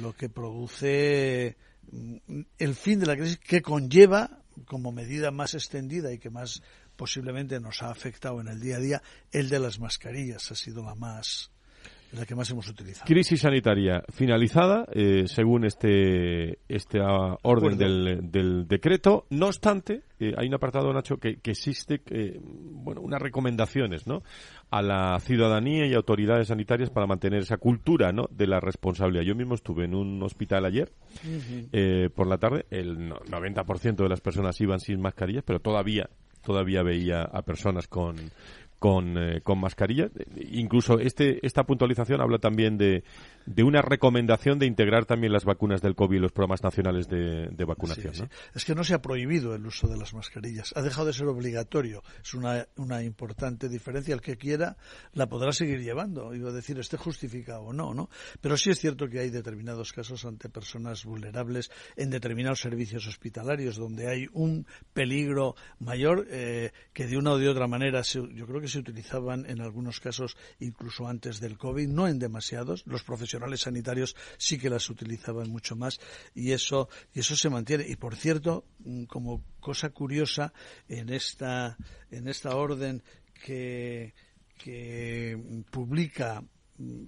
[0.00, 1.56] lo que produce
[1.92, 6.62] mm, el fin de la crisis que conlleva como medida más extendida y que más
[6.96, 10.50] posiblemente nos ha afectado en el día a día, el de las mascarillas.
[10.50, 11.50] Ha sido la más
[12.12, 13.04] la que más hemos utilizado.
[13.06, 19.26] Crisis sanitaria finalizada, eh, según este, este ah, orden del, del, decreto.
[19.30, 24.22] No obstante, eh, hay un apartado, Nacho, que, que existe, eh, bueno, unas recomendaciones, ¿no?
[24.70, 28.28] A la ciudadanía y autoridades sanitarias para mantener esa cultura, ¿no?
[28.30, 29.22] De la responsabilidad.
[29.22, 30.92] Yo mismo estuve en un hospital ayer,
[32.14, 32.66] por la tarde.
[32.70, 36.08] El 90% de las personas iban sin mascarillas, pero todavía
[36.42, 38.16] todavía veía a personas con,
[38.78, 40.08] con, eh, con mascarilla.
[40.52, 43.04] Incluso este, esta puntualización habla también de,
[43.46, 47.64] de una recomendación de integrar también las vacunas del COVID y los programas nacionales de,
[47.66, 48.28] vacunación.
[48.54, 51.26] Es que no se ha prohibido el uso de las mascarillas, ha dejado de ser
[51.26, 52.02] obligatorio.
[52.22, 54.14] Es una, una importante diferencia.
[54.14, 54.76] El que quiera
[55.12, 56.34] la podrá seguir llevando.
[56.34, 58.08] Iba a decir, esté justificado o no, ¿no?
[58.40, 63.76] Pero sí es cierto que hay determinados casos ante personas vulnerables en determinados servicios hospitalarios
[63.76, 68.60] donde hay un peligro mayor eh, que de una o de otra manera yo creo
[68.60, 72.84] que se utilizaban en algunos casos incluso antes del COVID, no en demasiados.
[72.86, 75.98] Los profesionales sanitarios sí que las utilizaban mucho más
[76.34, 77.86] y eso y eso se mantiene.
[77.88, 80.52] Y por cierto mm, como cosa curiosa
[80.88, 81.76] en esta
[82.10, 83.02] en esta orden
[83.44, 84.14] que
[84.58, 86.42] que publica
[86.78, 87.04] mm,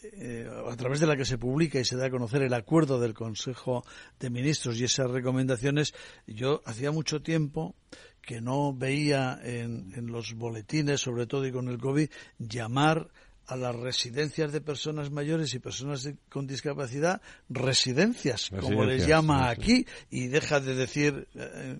[0.00, 3.00] eh, a través de la que se publica y se da a conocer el acuerdo
[3.00, 3.84] del Consejo
[4.20, 5.92] de Ministros y esas recomendaciones,
[6.24, 7.74] yo hacía mucho tiempo
[8.22, 13.10] que no veía en, en los boletines, sobre todo y con el COVID, llamar
[13.48, 19.86] a las residencias de personas mayores y personas con discapacidad residencias, como les llama aquí,
[20.10, 21.76] y deja de decir, eh,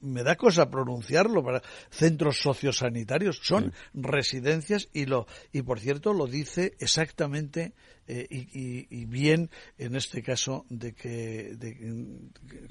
[0.00, 6.26] me da cosa pronunciarlo para centros sociosanitarios, son residencias y lo y por cierto lo
[6.26, 7.74] dice exactamente
[8.08, 11.54] eh, y, bien en este caso de que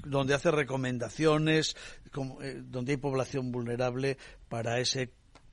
[0.04, 1.76] donde hace recomendaciones,
[2.10, 5.10] como, eh, donde hay población vulnerable para ese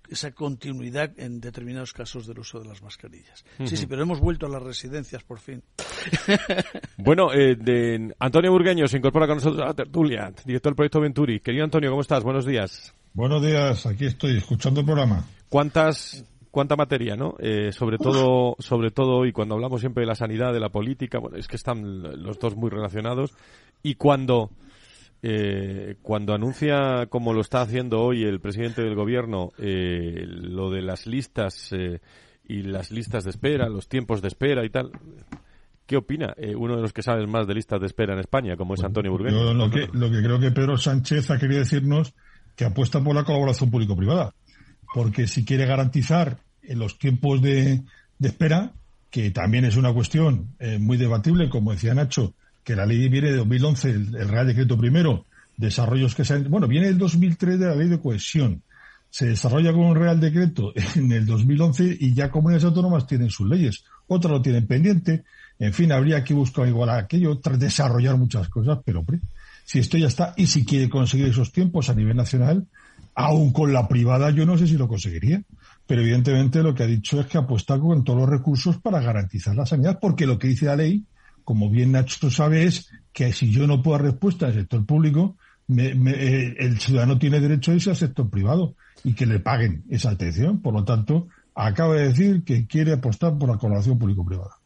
[0.09, 3.45] esa continuidad en determinados casos del uso de las mascarillas.
[3.65, 5.63] Sí, sí, pero hemos vuelto a las residencias por fin.
[6.97, 11.01] bueno, eh, de Antonio Burgueño se incorpora con nosotros a la tertulia, director del proyecto
[11.01, 11.39] Venturi.
[11.39, 12.23] Querido Antonio, ¿cómo estás?
[12.23, 12.93] Buenos días.
[13.13, 15.25] Buenos días, aquí estoy escuchando el programa.
[15.49, 17.35] ¿Cuántas cuánta materia, ¿no?
[17.39, 21.19] Eh, sobre todo, sobre todo, y cuando hablamos siempre de la sanidad, de la política,
[21.19, 23.33] bueno, es que están los dos muy relacionados.
[23.83, 24.49] Y cuando
[25.21, 30.81] eh, cuando anuncia, como lo está haciendo hoy el presidente del gobierno, eh, lo de
[30.81, 31.99] las listas eh,
[32.47, 34.91] y las listas de espera, los tiempos de espera y tal,
[35.85, 38.75] ¿qué opina uno de los que sabe más de listas de espera en España, como
[38.75, 39.53] es Antonio Burgueño?
[39.53, 42.13] lo, que, lo que creo que Pedro Sánchez ha querido decirnos
[42.55, 44.33] que apuesta por la colaboración público-privada,
[44.93, 47.81] porque si quiere garantizar los tiempos de,
[48.17, 48.71] de espera,
[49.09, 52.33] que también es una cuestión muy debatible, como decía Nacho,
[52.69, 55.25] que la ley viene de 2011, el, Real Decreto primero,
[55.57, 58.61] desarrollos que se han, bueno, viene el 2003 de la ley de cohesión,
[59.09, 63.49] se desarrolla con un Real Decreto en el 2011 y ya comunidades autónomas tienen sus
[63.49, 65.23] leyes, otras lo tienen pendiente,
[65.57, 69.17] en fin, habría que buscar igual aquello, desarrollar muchas cosas, pero hombre,
[69.65, 72.67] si esto ya está y si quiere conseguir esos tiempos a nivel nacional,
[73.15, 75.41] aún con la privada yo no sé si lo conseguiría.
[75.87, 79.55] Pero evidentemente lo que ha dicho es que apuesta con todos los recursos para garantizar
[79.55, 81.03] la sanidad, porque lo que dice la ley
[81.49, 85.35] como bien Nacho sabe, es que si yo no puedo dar respuesta al sector público,
[85.75, 90.11] eh, el ciudadano tiene derecho a irse al sector privado y que le paguen esa
[90.11, 90.61] atención.
[90.61, 94.57] Por lo tanto, acaba de decir que quiere apostar por la colaboración público-privada.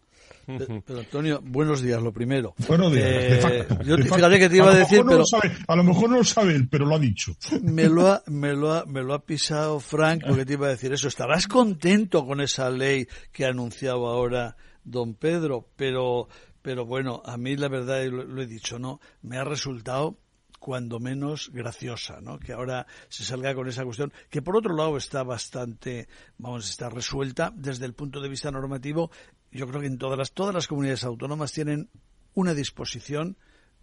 [0.46, 2.54] Pero, Antonio, buenos días, lo primero.
[2.68, 3.08] Buenos días.
[3.08, 5.24] Eh, yo fíjate que te iba a, decir, pero...
[5.66, 7.34] a lo mejor no lo sabe él, pero lo ha dicho.
[7.62, 10.72] Me lo ha, me lo ha, me lo ha pisado Frank porque te iba a
[10.72, 11.08] decir eso.
[11.08, 16.28] Estarás contento con esa ley que ha anunciado ahora don Pedro, pero
[16.64, 19.00] pero bueno, a mí la verdad, lo, he dicho, ¿no?
[19.22, 20.18] Me ha resultado
[20.60, 22.40] cuando menos graciosa, ¿no?
[22.40, 26.90] Que ahora se salga con esa cuestión, que por otro lado está bastante, vamos, está
[26.90, 29.12] resuelta desde el punto de vista normativo.
[29.52, 31.90] Yo creo que en todas las, todas las comunidades autónomas tienen
[32.34, 33.38] una disposición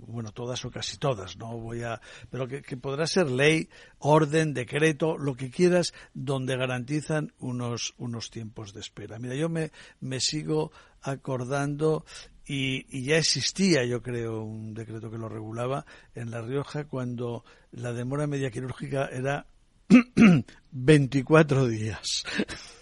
[0.06, 5.16] bueno, todas o casi todas, no voy a, pero que, podrá ser ley, orden, decreto,
[5.18, 9.18] lo que quieras, donde garantizan unos, unos tiempos de espera.
[9.18, 12.04] Mira, yo me, me sigo acordando
[12.52, 15.86] y, ya existía, yo creo, un decreto que lo regulaba
[16.16, 19.46] en La Rioja cuando la demora media quirúrgica era
[20.72, 22.24] 24 días.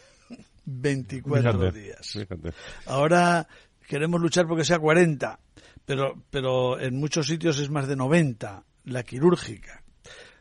[0.65, 2.19] 24 días.
[2.87, 3.47] Ahora
[3.87, 5.39] queremos luchar porque sea 40,
[5.85, 9.83] pero, pero en muchos sitios es más de 90 la quirúrgica.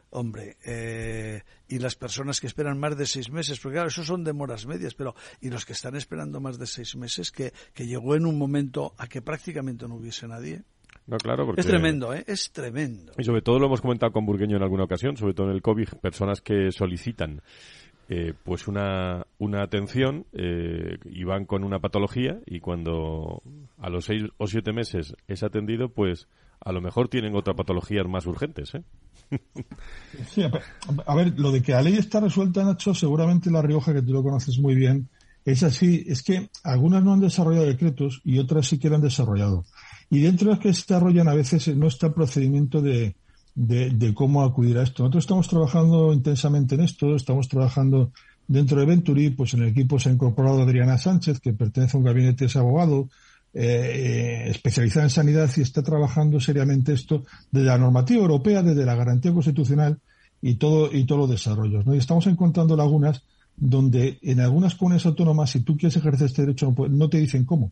[0.10, 4.24] Hombre, eh, y las personas que esperan más de seis meses, porque claro, eso son
[4.24, 8.16] demoras medias, pero y los que están esperando más de seis meses, que, que llegó
[8.16, 10.64] en un momento a que prácticamente no hubiese nadie.
[11.08, 11.62] No, claro, porque...
[11.62, 12.24] Es tremendo, ¿eh?
[12.28, 13.14] Es tremendo.
[13.18, 15.62] Y sobre todo lo hemos comentado con Burgueño en alguna ocasión, sobre todo en el
[15.62, 17.42] COVID, personas que solicitan
[18.10, 23.42] eh, pues una, una atención eh, y van con una patología y cuando
[23.78, 26.30] a los seis o siete meses es atendido, pues
[26.62, 28.76] a lo mejor tienen otra patología más urgentes.
[28.76, 28.84] ¿eh?
[31.06, 34.14] A ver, lo de que la ley está resuelta, Nacho, seguramente La Rioja, que tú
[34.14, 35.10] lo conoces muy bien,
[35.46, 36.04] es así.
[36.08, 39.66] Es que algunas no han desarrollado decretos y otras sí que lo han desarrollado.
[40.10, 43.16] Y dentro de los que se desarrollan a veces no está el procedimiento de,
[43.58, 45.04] de, cómo acudir a esto.
[45.04, 48.12] Nosotros estamos trabajando intensamente en esto, estamos trabajando
[48.48, 52.00] dentro de Venturi, pues en el equipo se ha incorporado Adriana Sánchez, que pertenece a
[52.00, 53.10] un gabinete, es abogado,
[53.54, 58.86] eh, eh, especializada en sanidad y está trabajando seriamente esto desde la normativa europea, desde
[58.86, 60.00] la garantía constitucional
[60.42, 61.86] y todo y todos los desarrollos.
[61.86, 61.96] ¿no?
[61.96, 63.24] Y estamos encontrando lagunas
[63.56, 67.46] donde en algunas comunidades autónomas, si tú quieres ejercer este derecho, no, no te dicen
[67.46, 67.72] cómo.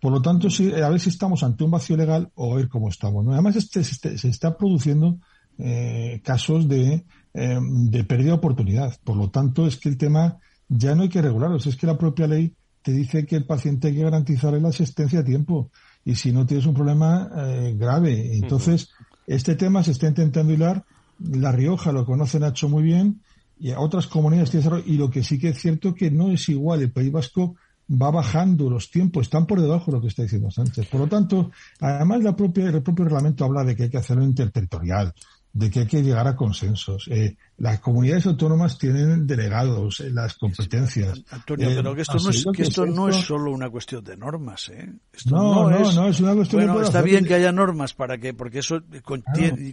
[0.00, 2.68] Por lo tanto, sí, a ver si estamos ante un vacío legal o a ver
[2.68, 3.26] cómo estamos.
[3.28, 5.18] Además, este, este, se está produciendo
[5.58, 7.04] eh, casos de,
[7.34, 8.98] eh, de pérdida de oportunidad.
[9.04, 11.58] Por lo tanto, es que el tema ya no hay que regularlo.
[11.58, 15.20] Es que la propia ley te dice que el paciente hay que garantizarle la asistencia
[15.20, 15.70] a tiempo.
[16.04, 18.36] Y si no tienes un problema eh, grave.
[18.36, 18.90] Entonces,
[19.26, 20.84] este tema se está intentando hilar.
[21.18, 23.20] La Rioja lo conoce Nacho muy bien
[23.60, 26.80] y a otras comunidades y lo que sí que es cierto que no es igual
[26.80, 27.56] el País Vasco
[27.90, 30.86] va bajando los tiempos, están por debajo de lo que está diciendo Sánchez.
[30.86, 31.50] Por lo tanto,
[31.80, 35.12] además la propia, el propio reglamento habla de que hay que hacerlo interterritorial,
[35.52, 37.08] de que hay que llegar a consensos.
[37.10, 41.22] Eh, las comunidades autónomas tienen delegados en las competencias.
[41.30, 44.16] Antonio, eh, pero que esto, no es, que esto no es solo una cuestión de
[44.16, 44.90] normas, ¿eh?
[45.26, 48.60] no, no, no, es, una cuestión bueno, está bien que haya normas para que, porque
[48.60, 48.80] eso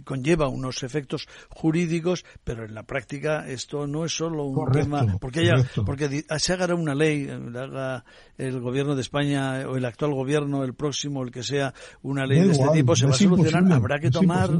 [0.04, 5.40] conlleva unos efectos jurídicos, pero en la práctica esto no es solo un tema, porque
[5.40, 5.54] haya,
[5.86, 8.04] porque se haga una ley, haga
[8.36, 11.72] el gobierno de España o el actual gobierno, el próximo, el que sea,
[12.02, 14.50] una ley de este tipo, se va a solucionar, habrá que tomar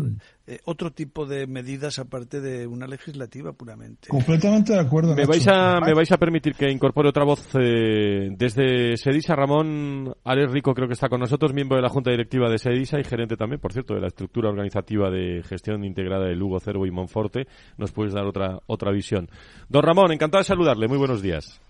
[0.47, 2.87] eh, otro tipo de medidas aparte de una
[3.19, 4.09] legislativa puramente.
[4.09, 5.15] Completamente de acuerdo.
[5.15, 9.35] Me vais a me vais a permitir que incorpore otra voz eh, desde Sedisa.
[9.35, 12.99] Ramón Alex Rico creo que está con nosotros, miembro de la Junta Directiva de Sedisa
[12.99, 16.87] y gerente también, por cierto, de la estructura organizativa de gestión integrada de Lugo, Cervo
[16.87, 17.47] y Monforte.
[17.77, 19.29] Nos puedes dar otra otra visión.
[19.69, 20.89] Don Ramón, encantado de saludarle.
[20.89, 21.61] Muy buenos días.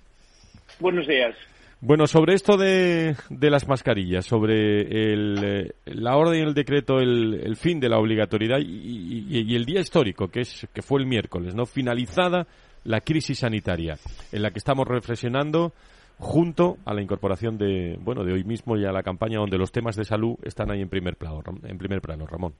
[0.80, 1.34] Buenos días.
[1.80, 6.98] Bueno, sobre esto de, de las mascarillas, sobre el, eh, la orden y el decreto,
[6.98, 11.06] el, fin de la obligatoriedad y, y, el día histórico, que, es, que fue el
[11.06, 11.66] miércoles, ¿no?
[11.66, 12.48] Finalizada
[12.82, 13.96] la crisis sanitaria,
[14.32, 15.72] en la que estamos reflexionando
[16.18, 19.70] junto a la incorporación de, bueno, de hoy mismo y a la campaña donde los
[19.70, 22.54] temas de salud están ahí en primer plano, en primer plano, Ramón.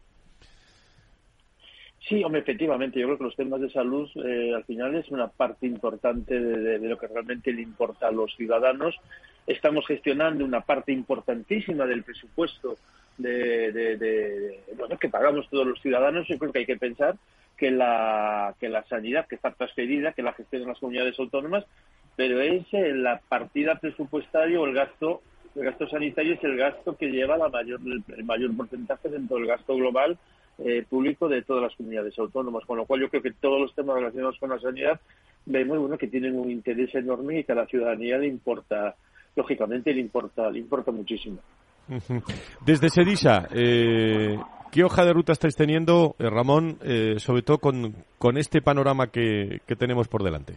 [2.08, 5.28] Sí, hombre, efectivamente, yo creo que los temas de salud eh, al final es una
[5.28, 8.96] parte importante de, lo que realmente le importa a los ciudadanos.
[9.46, 12.78] Estamos gestionando una parte importantísima del presupuesto
[13.18, 16.26] de, bueno, que pagamos todos los ciudadanos.
[16.28, 17.16] Yo creo que hay que pensar
[17.58, 21.66] que la, que la sanidad, que está transferida, que la gestión de las comunidades autónomas,
[22.16, 25.20] pero es eh, la partida presupuestaria o el gasto
[25.56, 27.80] el gasto sanitario es el gasto que lleva la mayor,
[28.16, 30.16] el mayor porcentaje dentro del gasto global
[30.58, 33.74] eh, público de todas las comunidades autónomas, con lo cual yo creo que todos los
[33.74, 35.00] temas relacionados con la sanidad
[35.46, 38.94] vemos bueno que tienen un interés enorme y que a la ciudadanía le importa,
[39.36, 41.38] lógicamente le importa, le importa muchísimo.
[42.66, 44.36] Desde Sedisa, eh,
[44.70, 46.78] ¿qué hoja de ruta estáis teniendo, eh, Ramón,
[47.18, 50.54] sobre todo con este panorama que tenemos por delante?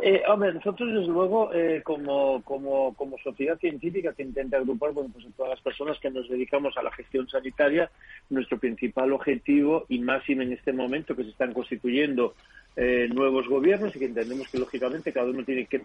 [0.00, 5.10] Eh, hombre, nosotros desde luego eh, como, como, como sociedad científica que intenta agrupar bueno,
[5.12, 7.90] pues a todas las personas que nos dedicamos a la gestión sanitaria,
[8.30, 12.34] nuestro principal objetivo y máximo en este momento que se están constituyendo
[12.76, 15.82] eh, nuevos gobiernos y que entendemos que lógicamente cada uno tiene que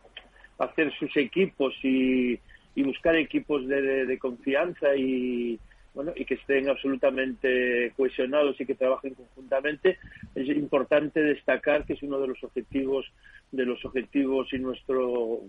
[0.60, 2.40] hacer sus equipos y,
[2.76, 5.60] y buscar equipos de, de confianza y,
[5.94, 10.00] bueno, y que estén absolutamente cohesionados y que trabajen conjuntamente,
[10.34, 13.06] es importante destacar que es uno de los objetivos
[13.52, 15.42] de los objetivos y nuestro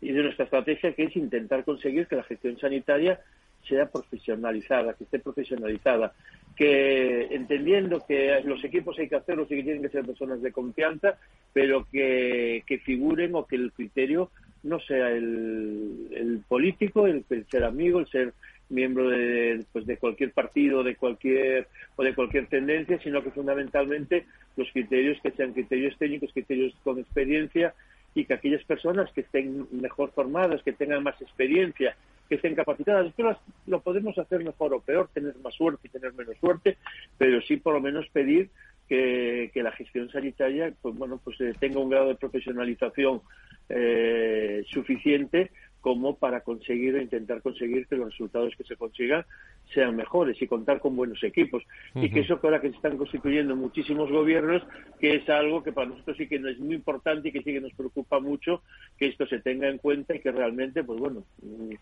[0.00, 3.20] y de nuestra estrategia que es intentar conseguir que la gestión sanitaria
[3.68, 6.12] sea profesionalizada, que esté profesionalizada,
[6.56, 10.52] que entendiendo que los equipos hay que hacerlos y que tienen que ser personas de
[10.52, 11.18] confianza,
[11.52, 14.30] pero que, que figuren o que el criterio
[14.62, 18.32] no sea el, el político, el, el ser amigo, el ser
[18.68, 24.26] miembro de, pues de cualquier partido de cualquier o de cualquier tendencia sino que fundamentalmente
[24.56, 27.74] los criterios que sean criterios técnicos criterios con experiencia
[28.14, 31.96] y que aquellas personas que estén mejor formadas que tengan más experiencia
[32.28, 33.12] que estén capacitadas.
[33.16, 36.76] Pero lo podemos hacer mejor o peor tener más suerte y tener menos suerte
[37.16, 38.50] pero sí por lo menos pedir
[38.88, 43.22] que, que la gestión sanitaria pues bueno pues eh, tenga un grado de profesionalización
[43.68, 45.50] eh, suficiente
[45.80, 49.24] como para conseguir o intentar conseguir que los resultados que se consigan
[49.72, 51.62] sean mejores y contar con buenos equipos.
[51.94, 54.62] Y que eso que ahora que se están constituyendo muchísimos gobiernos,
[54.98, 57.60] que es algo que para nosotros sí que es muy importante y que sí que
[57.60, 58.62] nos preocupa mucho
[58.98, 61.74] que esto se tenga en cuenta y que realmente, pues bueno, mm,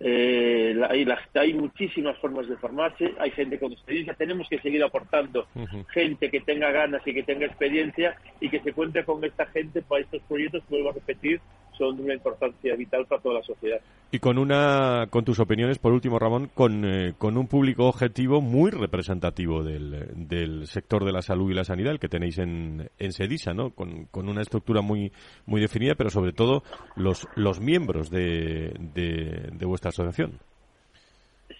[0.00, 5.48] eh, hay, hay, muchísimas formas de formarse, hay gente con experiencia, tenemos que seguir aportando
[5.92, 9.82] gente que tenga ganas y que tenga experiencia y que se cuente con esta gente
[9.82, 11.40] para estos proyectos, vuelvo a repetir,
[11.78, 13.80] son de una importancia vital para toda la sociedad.
[14.10, 18.40] Y con una, con tus opiniones, por último, Ramón, con, eh, con un público objetivo
[18.40, 22.90] muy representativo del, del, sector de la salud y la sanidad, el que tenéis en,
[22.98, 23.70] en Sedisa, ¿no?
[23.70, 25.12] Con, con una estructura muy,
[25.46, 26.62] muy definida, pero sobre todo
[26.96, 30.38] los, los miembros de, de, vuestra asociación.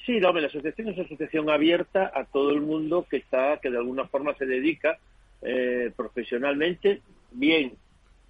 [0.04, 3.70] Sí, la, la asociación es una asociación abierta a todo el mundo que está, que
[3.70, 4.98] de alguna forma se dedica
[5.42, 7.72] eh, profesionalmente, bien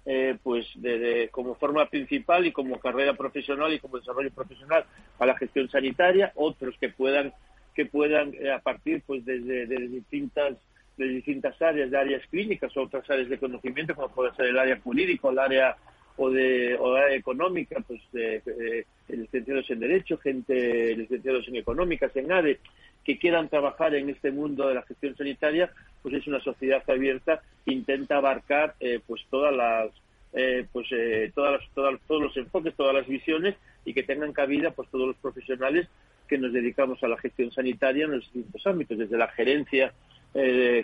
[0.05, 4.85] eh, pues de, como forma principal y como carrera profesional y como desarrollo profesional
[5.19, 7.33] a la gestión sanitaria, otros que puedan
[7.75, 10.57] que puedan eh, a partir pues desde de distintas
[10.97, 14.59] de distintas áreas, de áreas clínicas o otras áreas de conocimiento, como puede ser el
[14.59, 15.77] área jurídico, el área
[16.17, 22.31] o de o área económica, pues eh, licenciados en Derecho, gente licenciados en Económicas, en
[22.31, 22.59] ADE,
[23.03, 25.71] que quieran trabajar en este mundo de la gestión sanitaria,
[26.01, 29.89] pues es una sociedad abierta que intenta abarcar eh, pues todas las
[30.33, 34.71] eh, pues eh, todas, todas, todos los enfoques, todas las visiones y que tengan cabida
[34.71, 35.87] pues todos los profesionales
[36.27, 39.93] que nos dedicamos a la gestión sanitaria en los distintos ámbitos, desde la gerencia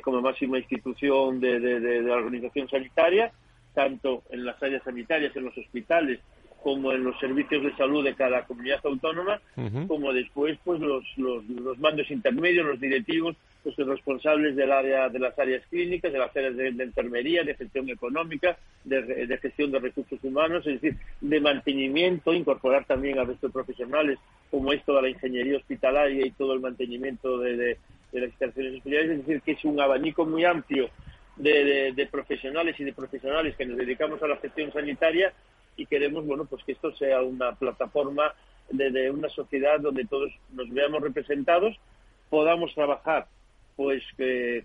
[0.01, 3.31] como máxima institución de, de la organización sanitaria,
[3.75, 6.19] tanto en las áreas sanitarias, en los hospitales,
[6.65, 9.39] como en los servicios de salud de cada comunidad autónoma,
[9.87, 15.07] como después pues los, los, los, mandos intermedios, los directivos, pues los responsables del área
[15.09, 19.77] de las áreas clínicas, de las áreas de, enfermería, de gestión económica, de, gestión de
[19.77, 24.17] recursos humanos, es decir, de mantenimiento, incorporar también a estos profesionales,
[24.49, 27.77] como es toda la ingeniería hospitalaria y todo el mantenimiento de, de
[28.11, 30.89] las instalaciones hospitalarias, es decir, que es un abanico muy amplio
[31.35, 35.33] de, de, profesionales y de profesionales que nos dedicamos a la gestión sanitaria
[35.75, 38.33] y queremos bueno pues que esto sea una plataforma
[38.69, 41.77] de, una sociedad donde todos nos veamos representados
[42.29, 43.27] podamos trabajar
[43.75, 44.01] pues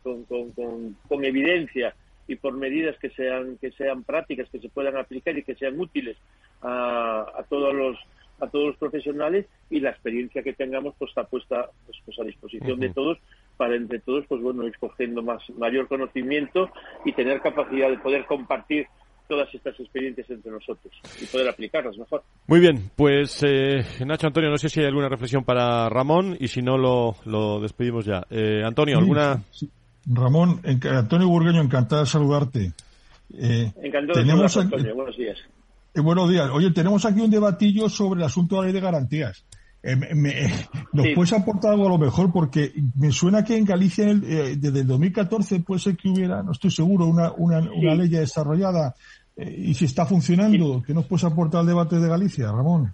[0.02, 1.94] con, con, con, evidencia
[2.28, 5.78] y por medidas que sean que sean prácticas que se puedan aplicar y que sean
[5.78, 6.16] útiles
[6.62, 7.98] a, a todos los
[8.40, 12.24] a todos los profesionales y la experiencia que tengamos pues está puesta pues, pues a
[12.24, 13.18] disposición de todos
[13.56, 16.70] para entre todos pues bueno ir cogiendo más mayor conocimiento
[17.04, 18.86] y tener capacidad de poder compartir
[19.30, 22.24] todas estas experiencias entre nosotros y poder aplicarlas mejor.
[22.48, 26.48] Muy bien, pues eh, Nacho Antonio, no sé si hay alguna reflexión para Ramón y
[26.48, 28.26] si no lo, lo despedimos ya.
[28.28, 29.40] Eh, Antonio, ¿alguna...?
[30.06, 32.72] Ramón, Antonio Burgueño, encantado de saludarte.
[33.32, 35.38] Eh, encantado de tenemos Antonio, buenos días.
[35.94, 36.50] Eh, buenos días.
[36.52, 39.44] Oye, tenemos aquí un debatillo sobre el asunto de la ley de garantías.
[39.82, 39.96] Eh,
[40.92, 42.32] ¿Nos puedes aportar algo a lo mejor?
[42.32, 46.70] Porque me suena que en Galicia desde el 2014 puede ser que hubiera, no estoy
[46.70, 48.94] seguro, una, una, una ley desarrollada eh,
[49.40, 52.92] y si está funcionando, ¿qué nos puedes aportar al debate de Galicia, Ramón?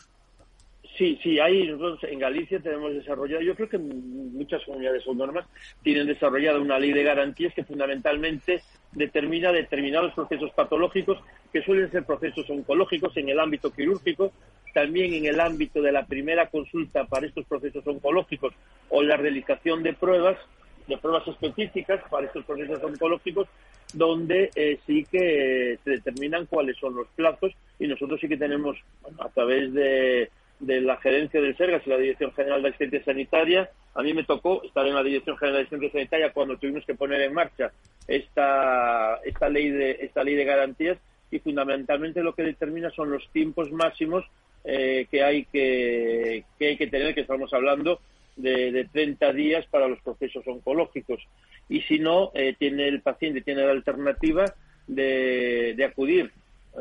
[0.97, 1.69] Sí, sí, ahí
[2.03, 5.45] en Galicia tenemos desarrollado, yo creo que muchas comunidades autónomas
[5.83, 11.19] tienen desarrollado una ley de garantías que fundamentalmente determina determinados procesos patológicos
[11.53, 14.33] que suelen ser procesos oncológicos en el ámbito quirúrgico,
[14.73, 18.55] también en el ámbito de la primera consulta para estos procesos oncológicos
[18.89, 20.39] o la realización de pruebas,
[20.87, 23.49] de pruebas específicas para estos procesos oncológicos
[23.93, 28.77] donde eh, sí que se determinan cuáles son los plazos y nosotros sí que tenemos,
[29.19, 30.31] a través de,
[30.61, 34.63] la gerencia del SERGAS y la Dirección General de Asistencia Sanitaria, a mí me tocó
[34.65, 37.73] estar en la Dirección General de Asistencia Sanitaria cuando tuvimos que poner en marcha
[38.09, 40.99] esta, esta, ley, de, esta ley de garantías
[41.31, 44.25] y fundamentalmente lo que determina son los tiempos máximos
[44.65, 48.01] eh, que, hay que, que hay que tener, que estamos hablando
[48.37, 51.27] de, de 30 días para los procesos oncológicos.
[51.69, 54.45] Y si no, eh, tiene el paciente tiene la alternativa
[54.87, 56.31] de, acudir,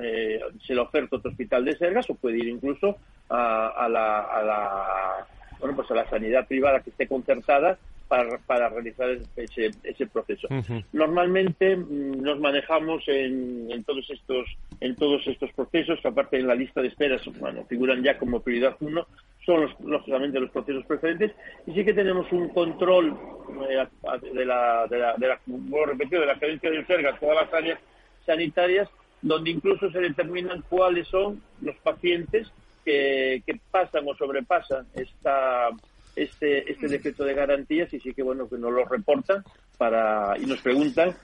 [0.02, 2.98] eh, se le oferta otro hospital de Sergas o puede ir incluso
[3.30, 5.28] a, a, la, a, la,
[5.60, 10.48] bueno, pues a la sanidad privada que esté concertada para, para realizar ese, ese proceso.
[10.94, 14.46] Normalmente mm, nos manejamos en, en, todos estos
[14.80, 18.42] en todos estos procesos, que aparte en la lista de esperas bueno, figuran ya como
[18.42, 19.08] prioridad uno,
[19.46, 21.32] son los, lógicamente los procesos preferentes
[21.66, 23.18] y sí que tenemos un control
[23.70, 23.88] eh,
[24.34, 27.80] de la, de la, de la, de la gerencia CERGA, todas las áreas
[28.26, 28.90] sanitarias,
[29.22, 32.52] donde incluso se determinan cuáles son los pacientes
[32.84, 35.70] que, que pasan o sobrepasan esta
[36.16, 39.44] este, este decreto de garantías y sí que bueno que nos lo reportan
[39.78, 41.16] para y nos preguntan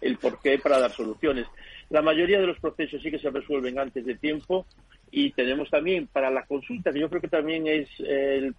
[0.00, 1.46] el por qué para dar soluciones.
[1.90, 4.66] La mayoría de los procesos sí que se resuelven antes de tiempo
[5.10, 8.54] y tenemos también para la consulta, que yo creo que también es el,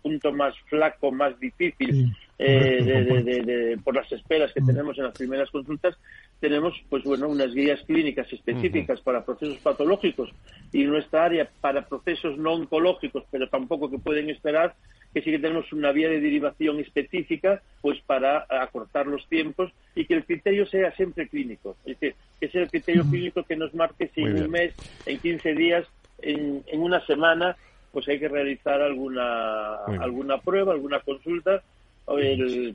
[0.00, 5.96] punto más flaco, más difícil eh, por las esperas que tenemos en las primeras consultas,
[6.40, 10.30] tenemos pues bueno unas guías clínicas específicas para procesos patológicos
[10.72, 14.74] y nuestra área para procesos no oncológicos, pero tampoco que pueden esperar,
[15.12, 20.06] que sí que tenemos una vía de derivación específica pues para acortar los tiempos y
[20.06, 21.76] que el criterio sea siempre clínico.
[21.84, 24.74] Es decir, que sea el criterio clínico que nos marque si en un mes,
[25.06, 25.86] en 15 días,
[26.22, 27.56] en, en una semana,
[27.92, 31.62] pues hay que realizar alguna, alguna prueba, alguna consulta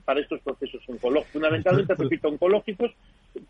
[0.06, 1.34] para estos procesos oncológicos.
[1.34, 2.92] Fundamentalmente, repito, oncológicos,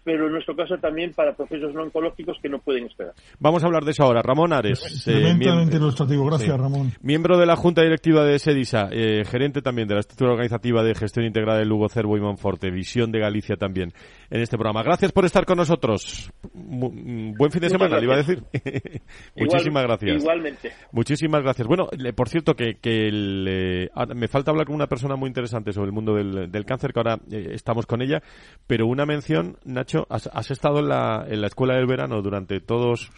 [0.04, 3.14] pero en nuestro caso también para procesos no oncológicos que no pueden esperar.
[3.40, 4.22] Vamos a hablar de eso ahora.
[4.22, 5.08] Ramón Ares.
[5.08, 6.92] Eh, Gracias, Ramón.
[7.02, 10.96] Miembro de la Junta Directiva de SEDISA, eh, gerente también de la estructura organizativa de
[10.96, 13.94] gestión integrada de Lugo Cervo y Monforte, Visión de Galicia también
[14.30, 14.84] en este programa.
[14.84, 16.32] Gracias por estar con nosotros.
[16.54, 18.44] Mm, buen fin de semana, le iba a decir.
[19.36, 20.22] Muchísimas gracias.
[20.22, 20.72] Igualmente.
[20.92, 21.68] Muchísimas gracias.
[21.68, 25.88] Bueno, por cierto, que, que ah, me falta hablar con una persona muy interesante sobre
[25.88, 28.22] el mundo del, del cáncer, que ahora eh, estamos con ella,
[28.66, 33.10] pero una mención Nacho, has, estado en la, en la escuela del verano durante todas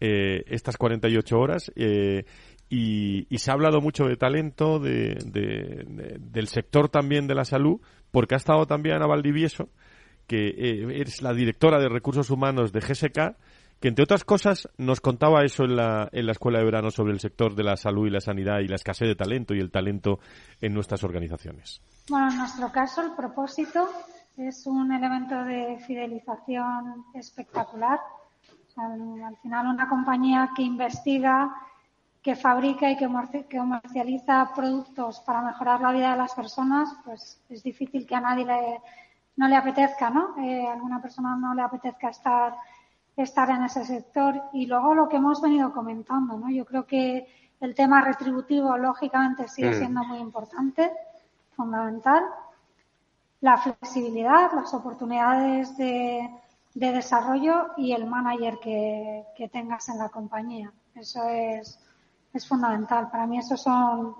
[0.00, 2.24] eh, estas 48 horas eh,
[2.68, 5.16] y, se ha hablado mucho de talento, de,
[6.20, 7.80] del sector también de la salud,
[8.10, 9.68] porque ha estado también Ana Valdivieso,
[10.26, 13.36] que eh, es la directora de recursos humanos de GSK,
[13.80, 17.12] que entre otras cosas nos contaba eso en la, en la escuela de verano sobre
[17.12, 19.70] el sector de la salud y la sanidad y la escasez de talento y el
[19.70, 20.20] talento
[20.60, 21.82] en nuestras organizaciones.
[22.08, 23.88] Bueno, en nuestro caso el propósito
[24.36, 28.00] es un elemento de fidelización espectacular.
[28.76, 31.54] al final, una compañía que investiga,
[32.20, 33.06] que fabrica y que
[33.56, 38.44] comercializa productos para mejorar la vida de las personas, pues es difícil que a nadie
[38.44, 38.80] le,
[39.36, 40.36] no le apetezca, ¿no?
[40.38, 42.56] Eh, a alguna persona no le apetezca estar,
[43.16, 44.42] estar en ese sector.
[44.52, 46.50] Y luego lo que hemos venido comentando, ¿no?
[46.50, 47.28] Yo creo que
[47.60, 49.74] el tema retributivo, lógicamente, sigue mm.
[49.74, 50.90] siendo muy importante,
[51.54, 52.24] fundamental
[53.44, 56.30] la flexibilidad, las oportunidades de,
[56.72, 60.72] desarrollo y el manager que, tengas en la compañía.
[60.94, 61.78] Eso es,
[62.48, 63.10] fundamental.
[63.10, 64.16] Para mí esos son,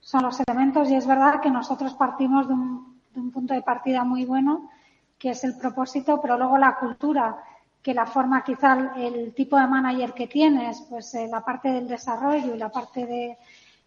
[0.00, 3.62] son los elementos y es verdad que nosotros partimos de un, de un punto de
[3.62, 4.68] partida muy bueno,
[5.16, 7.38] que es el propósito, pero luego la cultura,
[7.80, 11.86] que la forma quizá el tipo de manager que tienes, pues eh, la parte del
[11.86, 13.06] desarrollo y la parte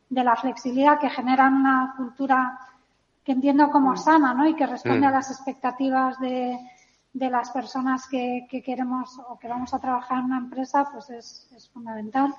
[0.09, 2.57] de la flexibilidad que generan una cultura
[3.29, 3.97] que entiendo como mm.
[3.97, 4.47] sana, ¿no?
[4.47, 5.13] Y que responde a mm.
[5.13, 6.57] las expectativas de,
[7.13, 11.11] de las personas que, que, queremos o que vamos a trabajar en una empresa, pues
[11.11, 12.33] es, es fundamental.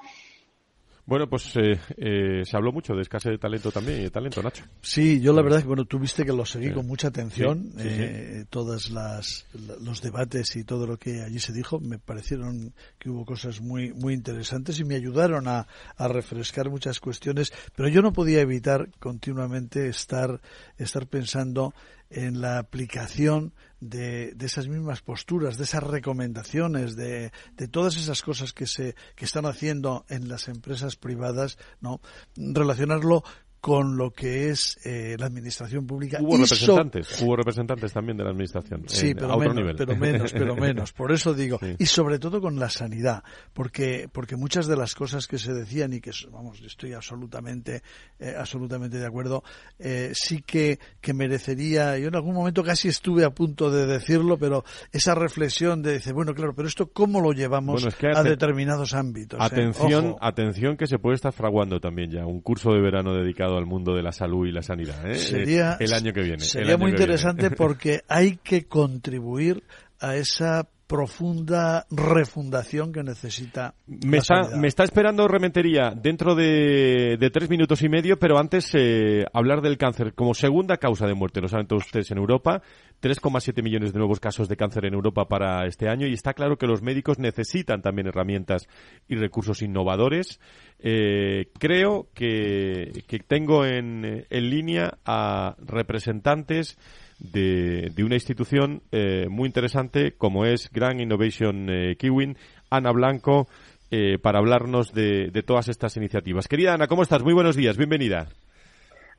[1.10, 4.40] Bueno, pues eh, eh, se habló mucho de escasez de talento también y de talento,
[4.44, 4.64] Nacho.
[4.80, 8.44] Sí, yo la verdad es que bueno, tuviste que lo seguí con mucha atención, eh,
[8.48, 9.44] todas las
[9.80, 13.92] los debates y todo lo que allí se dijo, me parecieron que hubo cosas muy
[13.92, 18.88] muy interesantes y me ayudaron a, a refrescar muchas cuestiones, pero yo no podía evitar
[19.00, 20.40] continuamente estar
[20.78, 21.74] estar pensando
[22.08, 28.22] en la aplicación de, de, esas mismas posturas, de esas recomendaciones, de, de, todas esas
[28.22, 32.00] cosas que se que están haciendo en las empresas privadas, ¿no?
[32.36, 33.24] Relacionarlo
[33.60, 36.18] con lo que es eh, la administración pública.
[36.20, 38.84] Hubo representantes, hubo representantes también de la administración.
[38.86, 40.92] Sí, pero, menos, pero menos, pero menos.
[40.92, 45.26] Por eso digo, y sobre todo con la sanidad, porque porque muchas de las cosas
[45.26, 47.82] que se decían y que vamos, estoy absolutamente
[48.18, 49.44] eh, absolutamente de acuerdo,
[49.78, 51.98] eh, sí que que merecería.
[51.98, 56.14] Yo en algún momento casi estuve a punto de decirlo, pero esa reflexión de decir,
[56.14, 59.38] bueno, claro, pero esto cómo lo llevamos a determinados ámbitos.
[59.40, 63.66] Atención, atención que se puede estar fraguando también ya un curso de verano dedicado al
[63.66, 65.14] mundo de la salud y la sanidad ¿eh?
[65.16, 66.40] sería, el año que viene.
[66.40, 69.62] Sería muy interesante porque hay que contribuir
[70.00, 73.74] a esa profunda refundación que necesita.
[73.86, 79.24] Me, está, me está esperando Rementería dentro de, tres minutos y medio, pero antes eh,
[79.32, 81.40] hablar del cáncer como segunda causa de muerte.
[81.40, 82.60] Lo saben todos ustedes en Europa.
[83.00, 86.58] 3,7 millones de nuevos casos de cáncer en Europa para este año y está claro
[86.58, 88.66] que los médicos necesitan también herramientas
[89.06, 90.40] y recursos innovadores.
[90.80, 96.76] Eh, creo que, que tengo en, en línea a representantes
[97.20, 102.36] de, una institución eh, muy interesante como es Grand Innovation eh, Kiwin,
[102.70, 103.46] Ana Blanco,
[103.90, 106.48] eh, para hablarnos de, todas estas iniciativas.
[106.48, 107.22] Querida Ana, ¿cómo estás?
[107.22, 108.28] Muy buenos días, bienvenida.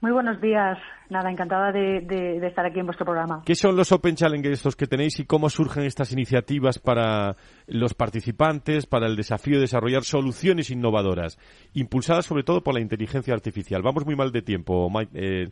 [0.02, 0.80] Muy buenos días.
[1.12, 3.43] Nada, encantada de, estar aquí en vuestro programa.
[3.45, 7.36] ¿Qué son los Open Challenge estos que tenéis y cómo surgen estas iniciativas para
[7.68, 11.38] los participantes, para el desafío de desarrollar soluciones innovadoras,
[11.74, 13.84] impulsadas sobre todo por la inteligencia artificial?
[13.84, 15.49] Vamos muy mal de tiempo, eh,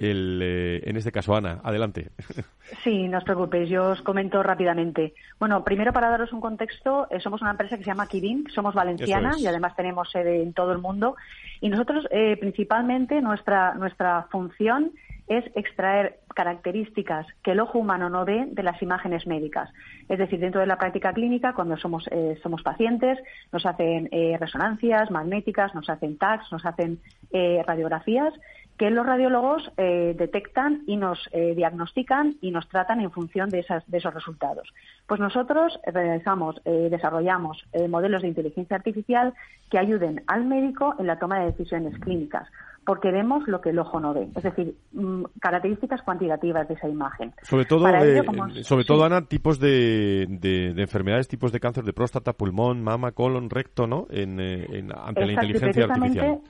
[0.00, 2.10] eh, en este caso, Ana, adelante.
[2.82, 5.14] Sí, no os preocupéis, yo os comento rápidamente.
[5.38, 8.74] Bueno, primero para daros un contexto, eh, somos una empresa que se llama Kirin, somos
[8.74, 11.16] valenciana y además tenemos sede en todo el mundo.
[11.60, 12.06] Y nosotros,
[12.40, 14.92] principalmente, nuestra, nuestra función
[15.28, 19.70] es extraer características que el ojo humano no ve de las imágenes médicas.
[20.08, 23.18] Es decir, dentro de la práctica clínica, cuando somos, eh, somos pacientes,
[23.52, 26.98] nos hacen eh, resonancias magnéticas, nos hacen TACs, nos hacen
[27.32, 28.32] eh, radiografías,
[28.78, 33.98] que los radiólogos detectan y nos diagnostican y nos tratan en función de, esas, de
[33.98, 34.72] esos resultados.
[35.06, 39.34] Pues nosotros realizamos, desarrollamos modelos de inteligencia artificial
[39.70, 42.48] que ayuden al médico en la toma de decisiones clínicas
[42.84, 46.88] porque vemos lo que el ojo no ve, es decir, mm, características cuantitativas de esa
[46.88, 47.32] imagen.
[47.42, 52.32] Sobre todo, eh, sobre todo Ana, tipos de, de, enfermedades, tipos de cáncer de próstata,
[52.32, 54.06] pulmón, mama, colon, recto, ¿no?
[54.10, 56.40] En, eh, ante la inteligencia artificial.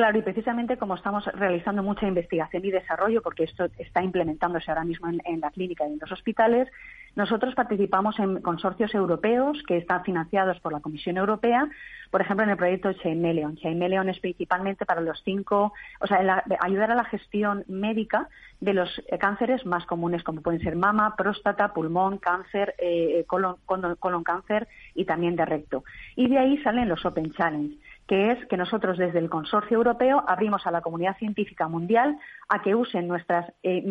[0.00, 4.82] Claro, y precisamente como estamos realizando mucha investigación y desarrollo, porque esto está implementándose ahora
[4.82, 6.68] mismo en, la clínica y en los hospitales,
[7.16, 11.68] nosotros participamos en consorcios europeos que están financiados por la Comisión Europea,
[12.10, 13.56] por ejemplo, en el proyecto Chainmeleon.
[13.58, 18.30] Chainmeleon es principalmente para los cinco, o sea, ayudar a la gestión médica
[18.60, 24.24] de los cánceres más comunes, como pueden ser mama, próstata, pulmón, cáncer, eh, colon, colon
[24.24, 25.84] cáncer y también de recto.
[26.16, 27.76] Y de ahí salen los Open Challenge
[28.10, 32.60] que es que nosotros desde el Consorcio Europeo abrimos a la comunidad científica mundial a
[32.60, 33.84] que usen nuestras eh,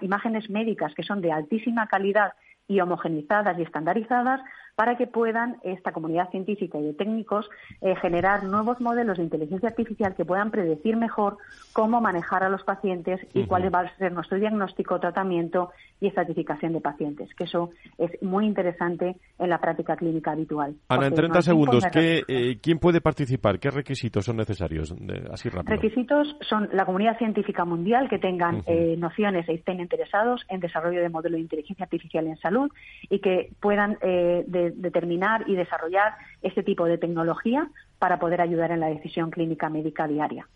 [0.00, 2.32] imágenes médicas que son de altísima calidad
[2.66, 4.40] y homogenizadas y estandarizadas
[4.74, 7.48] para que puedan esta comunidad científica y de técnicos
[7.82, 11.36] eh, generar nuevos modelos de inteligencia artificial que puedan predecir mejor
[11.72, 15.70] cómo manejar a los pacientes y cuál va a ser nuestro diagnóstico, tratamiento
[16.00, 20.74] y estratificación de pacientes, que eso es muy interesante en la práctica clínica habitual.
[20.88, 23.58] Ana, en 30 segundos, eh, ¿quién puede participar?
[23.58, 24.94] ¿Qué requisitos son necesarios?
[25.30, 25.76] así rápido.
[25.76, 31.00] Requisitos son la comunidad científica mundial que tengan eh, nociones e estén interesados en desarrollo
[31.00, 32.70] de modelo de inteligencia artificial en salud
[33.08, 38.80] y que puedan de determinar y desarrollar este tipo de tecnología para poder ayudar en
[38.80, 40.46] la decisión clínica médica diaria.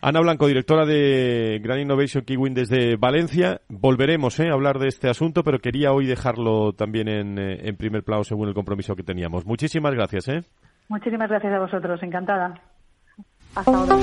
[0.00, 3.60] Ana Blanco, directora de Gran Innovation Kiwin desde Valencia.
[3.68, 7.76] Volveremos eh, a hablar de este asunto, pero quería hoy dejarlo también en, eh, en
[7.76, 9.46] primer plano según el compromiso que teníamos.
[9.46, 10.28] Muchísimas gracias.
[10.28, 10.42] ¿eh?
[10.88, 12.60] Muchísimas gracias a vosotros, encantada.
[13.54, 13.96] Hasta ahora.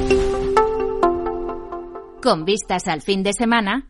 [2.22, 3.88] Con vistas al fin de semana.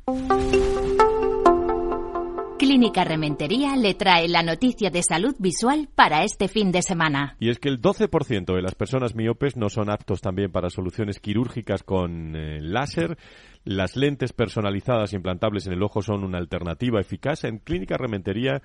[2.72, 7.36] Clínica Rementería le trae la noticia de salud visual para este fin de semana.
[7.38, 11.20] Y es que el 12% de las personas miopes no son aptos también para soluciones
[11.20, 13.18] quirúrgicas con eh, láser.
[13.66, 17.44] Las lentes personalizadas implantables en el ojo son una alternativa eficaz.
[17.44, 18.62] En Clínica Rementería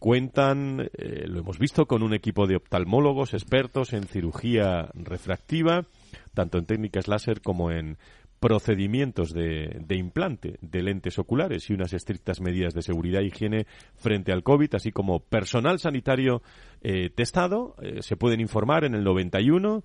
[0.00, 5.86] cuentan, eh, lo hemos visto, con un equipo de oftalmólogos expertos en cirugía refractiva,
[6.34, 7.98] tanto en técnicas láser como en
[8.40, 14.32] procedimientos de, implante de lentes oculares y unas estrictas medidas de seguridad e higiene frente
[14.32, 16.42] al COVID, así como personal sanitario
[16.82, 17.74] eh, testado.
[17.80, 19.84] Eh, se pueden informar en el 91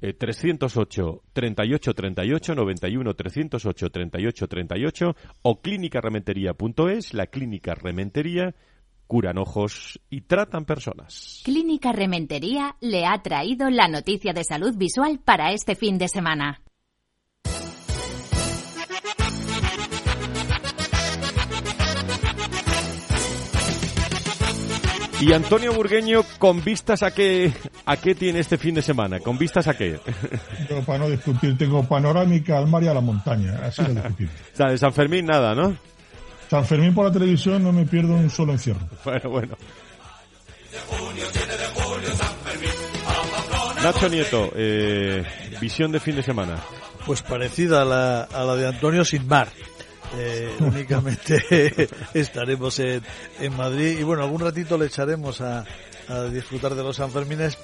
[0.00, 8.54] 308 38 38 91 308 38 38 o clínicarementería.es, la clínica Rementería
[9.06, 11.42] curan ojos y tratan personas.
[11.44, 16.60] Clínica Rementería le ha traído la noticia de salud visual para este fin de semana.
[25.20, 27.52] Y Antonio Burgueño, ¿con vistas a qué,
[27.86, 29.18] a qué tiene este fin de semana?
[29.18, 29.98] ¿Con vistas a qué?
[30.68, 33.58] Yo, para no discutir, tengo panorámica al mar y a la montaña.
[33.64, 34.28] Así de discutir.
[34.52, 35.74] o sea, de San Fermín nada, ¿no?
[36.50, 38.80] San Fermín por la televisión no me pierdo un solo encierro.
[39.04, 39.56] Bueno, bueno.
[43.82, 45.24] Nacho Nieto, eh,
[45.60, 46.56] visión de fin de semana.
[47.06, 49.48] Pues parecida a la, a la de Antonio sin mar.
[50.18, 53.02] Eh, únicamente estaremos en,
[53.40, 55.64] en, Madrid y bueno, algún ratito le echaremos a,
[56.08, 57.58] a disfrutar de los Sanfermines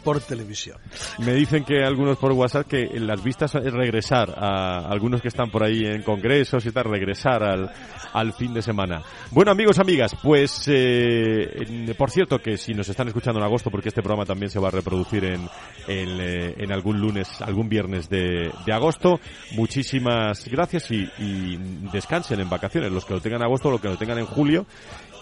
[0.00, 0.78] por televisión.
[1.18, 5.50] Me dicen que algunos por WhatsApp que las vistas es regresar a algunos que están
[5.50, 7.70] por ahí en congresos y tal, regresar al,
[8.12, 9.02] al fin de semana.
[9.30, 13.88] Bueno, amigos, amigas, pues eh, por cierto que si nos están escuchando en agosto, porque
[13.88, 15.48] este programa también se va a reproducir en,
[15.86, 19.20] en, eh, en algún lunes, algún viernes de, de agosto,
[19.52, 21.56] muchísimas gracias y, y
[21.92, 24.66] descansen en vacaciones, los que lo tengan en agosto, los que lo tengan en julio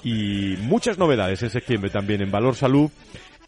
[0.02, 2.90] y muchas novedades en septiembre también en Valor Salud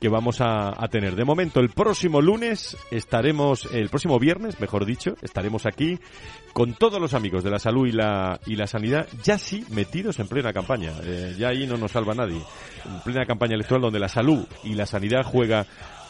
[0.01, 1.15] que vamos a, a, tener.
[1.15, 5.99] De momento, el próximo lunes estaremos, el próximo viernes, mejor dicho, estaremos aquí
[6.53, 10.19] con todos los amigos de la salud y la, y la sanidad, ya sí metidos
[10.19, 10.93] en plena campaña.
[11.05, 12.41] Eh, ya ahí no nos salva nadie.
[12.87, 15.67] En plena campaña electoral donde la salud y la sanidad juega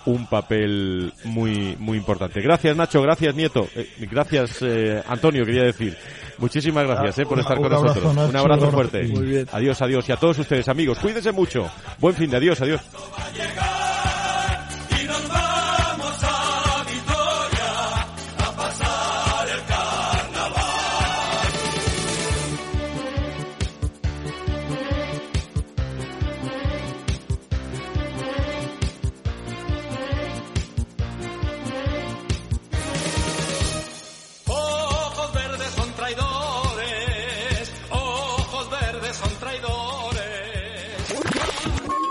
[0.06, 2.40] un papel muy muy importante.
[2.40, 5.96] Gracias Nacho, gracias Nieto, eh, gracias eh, Antonio, quería decir.
[6.40, 8.04] Muchísimas gracias eh, por estar con nosotros.
[8.14, 9.46] un abrazo fuerte.
[9.52, 10.08] Adiós, adiós.
[10.08, 11.70] Y a todos ustedes amigos, cuídense mucho.
[11.98, 12.80] Buen fin de adiós, adiós.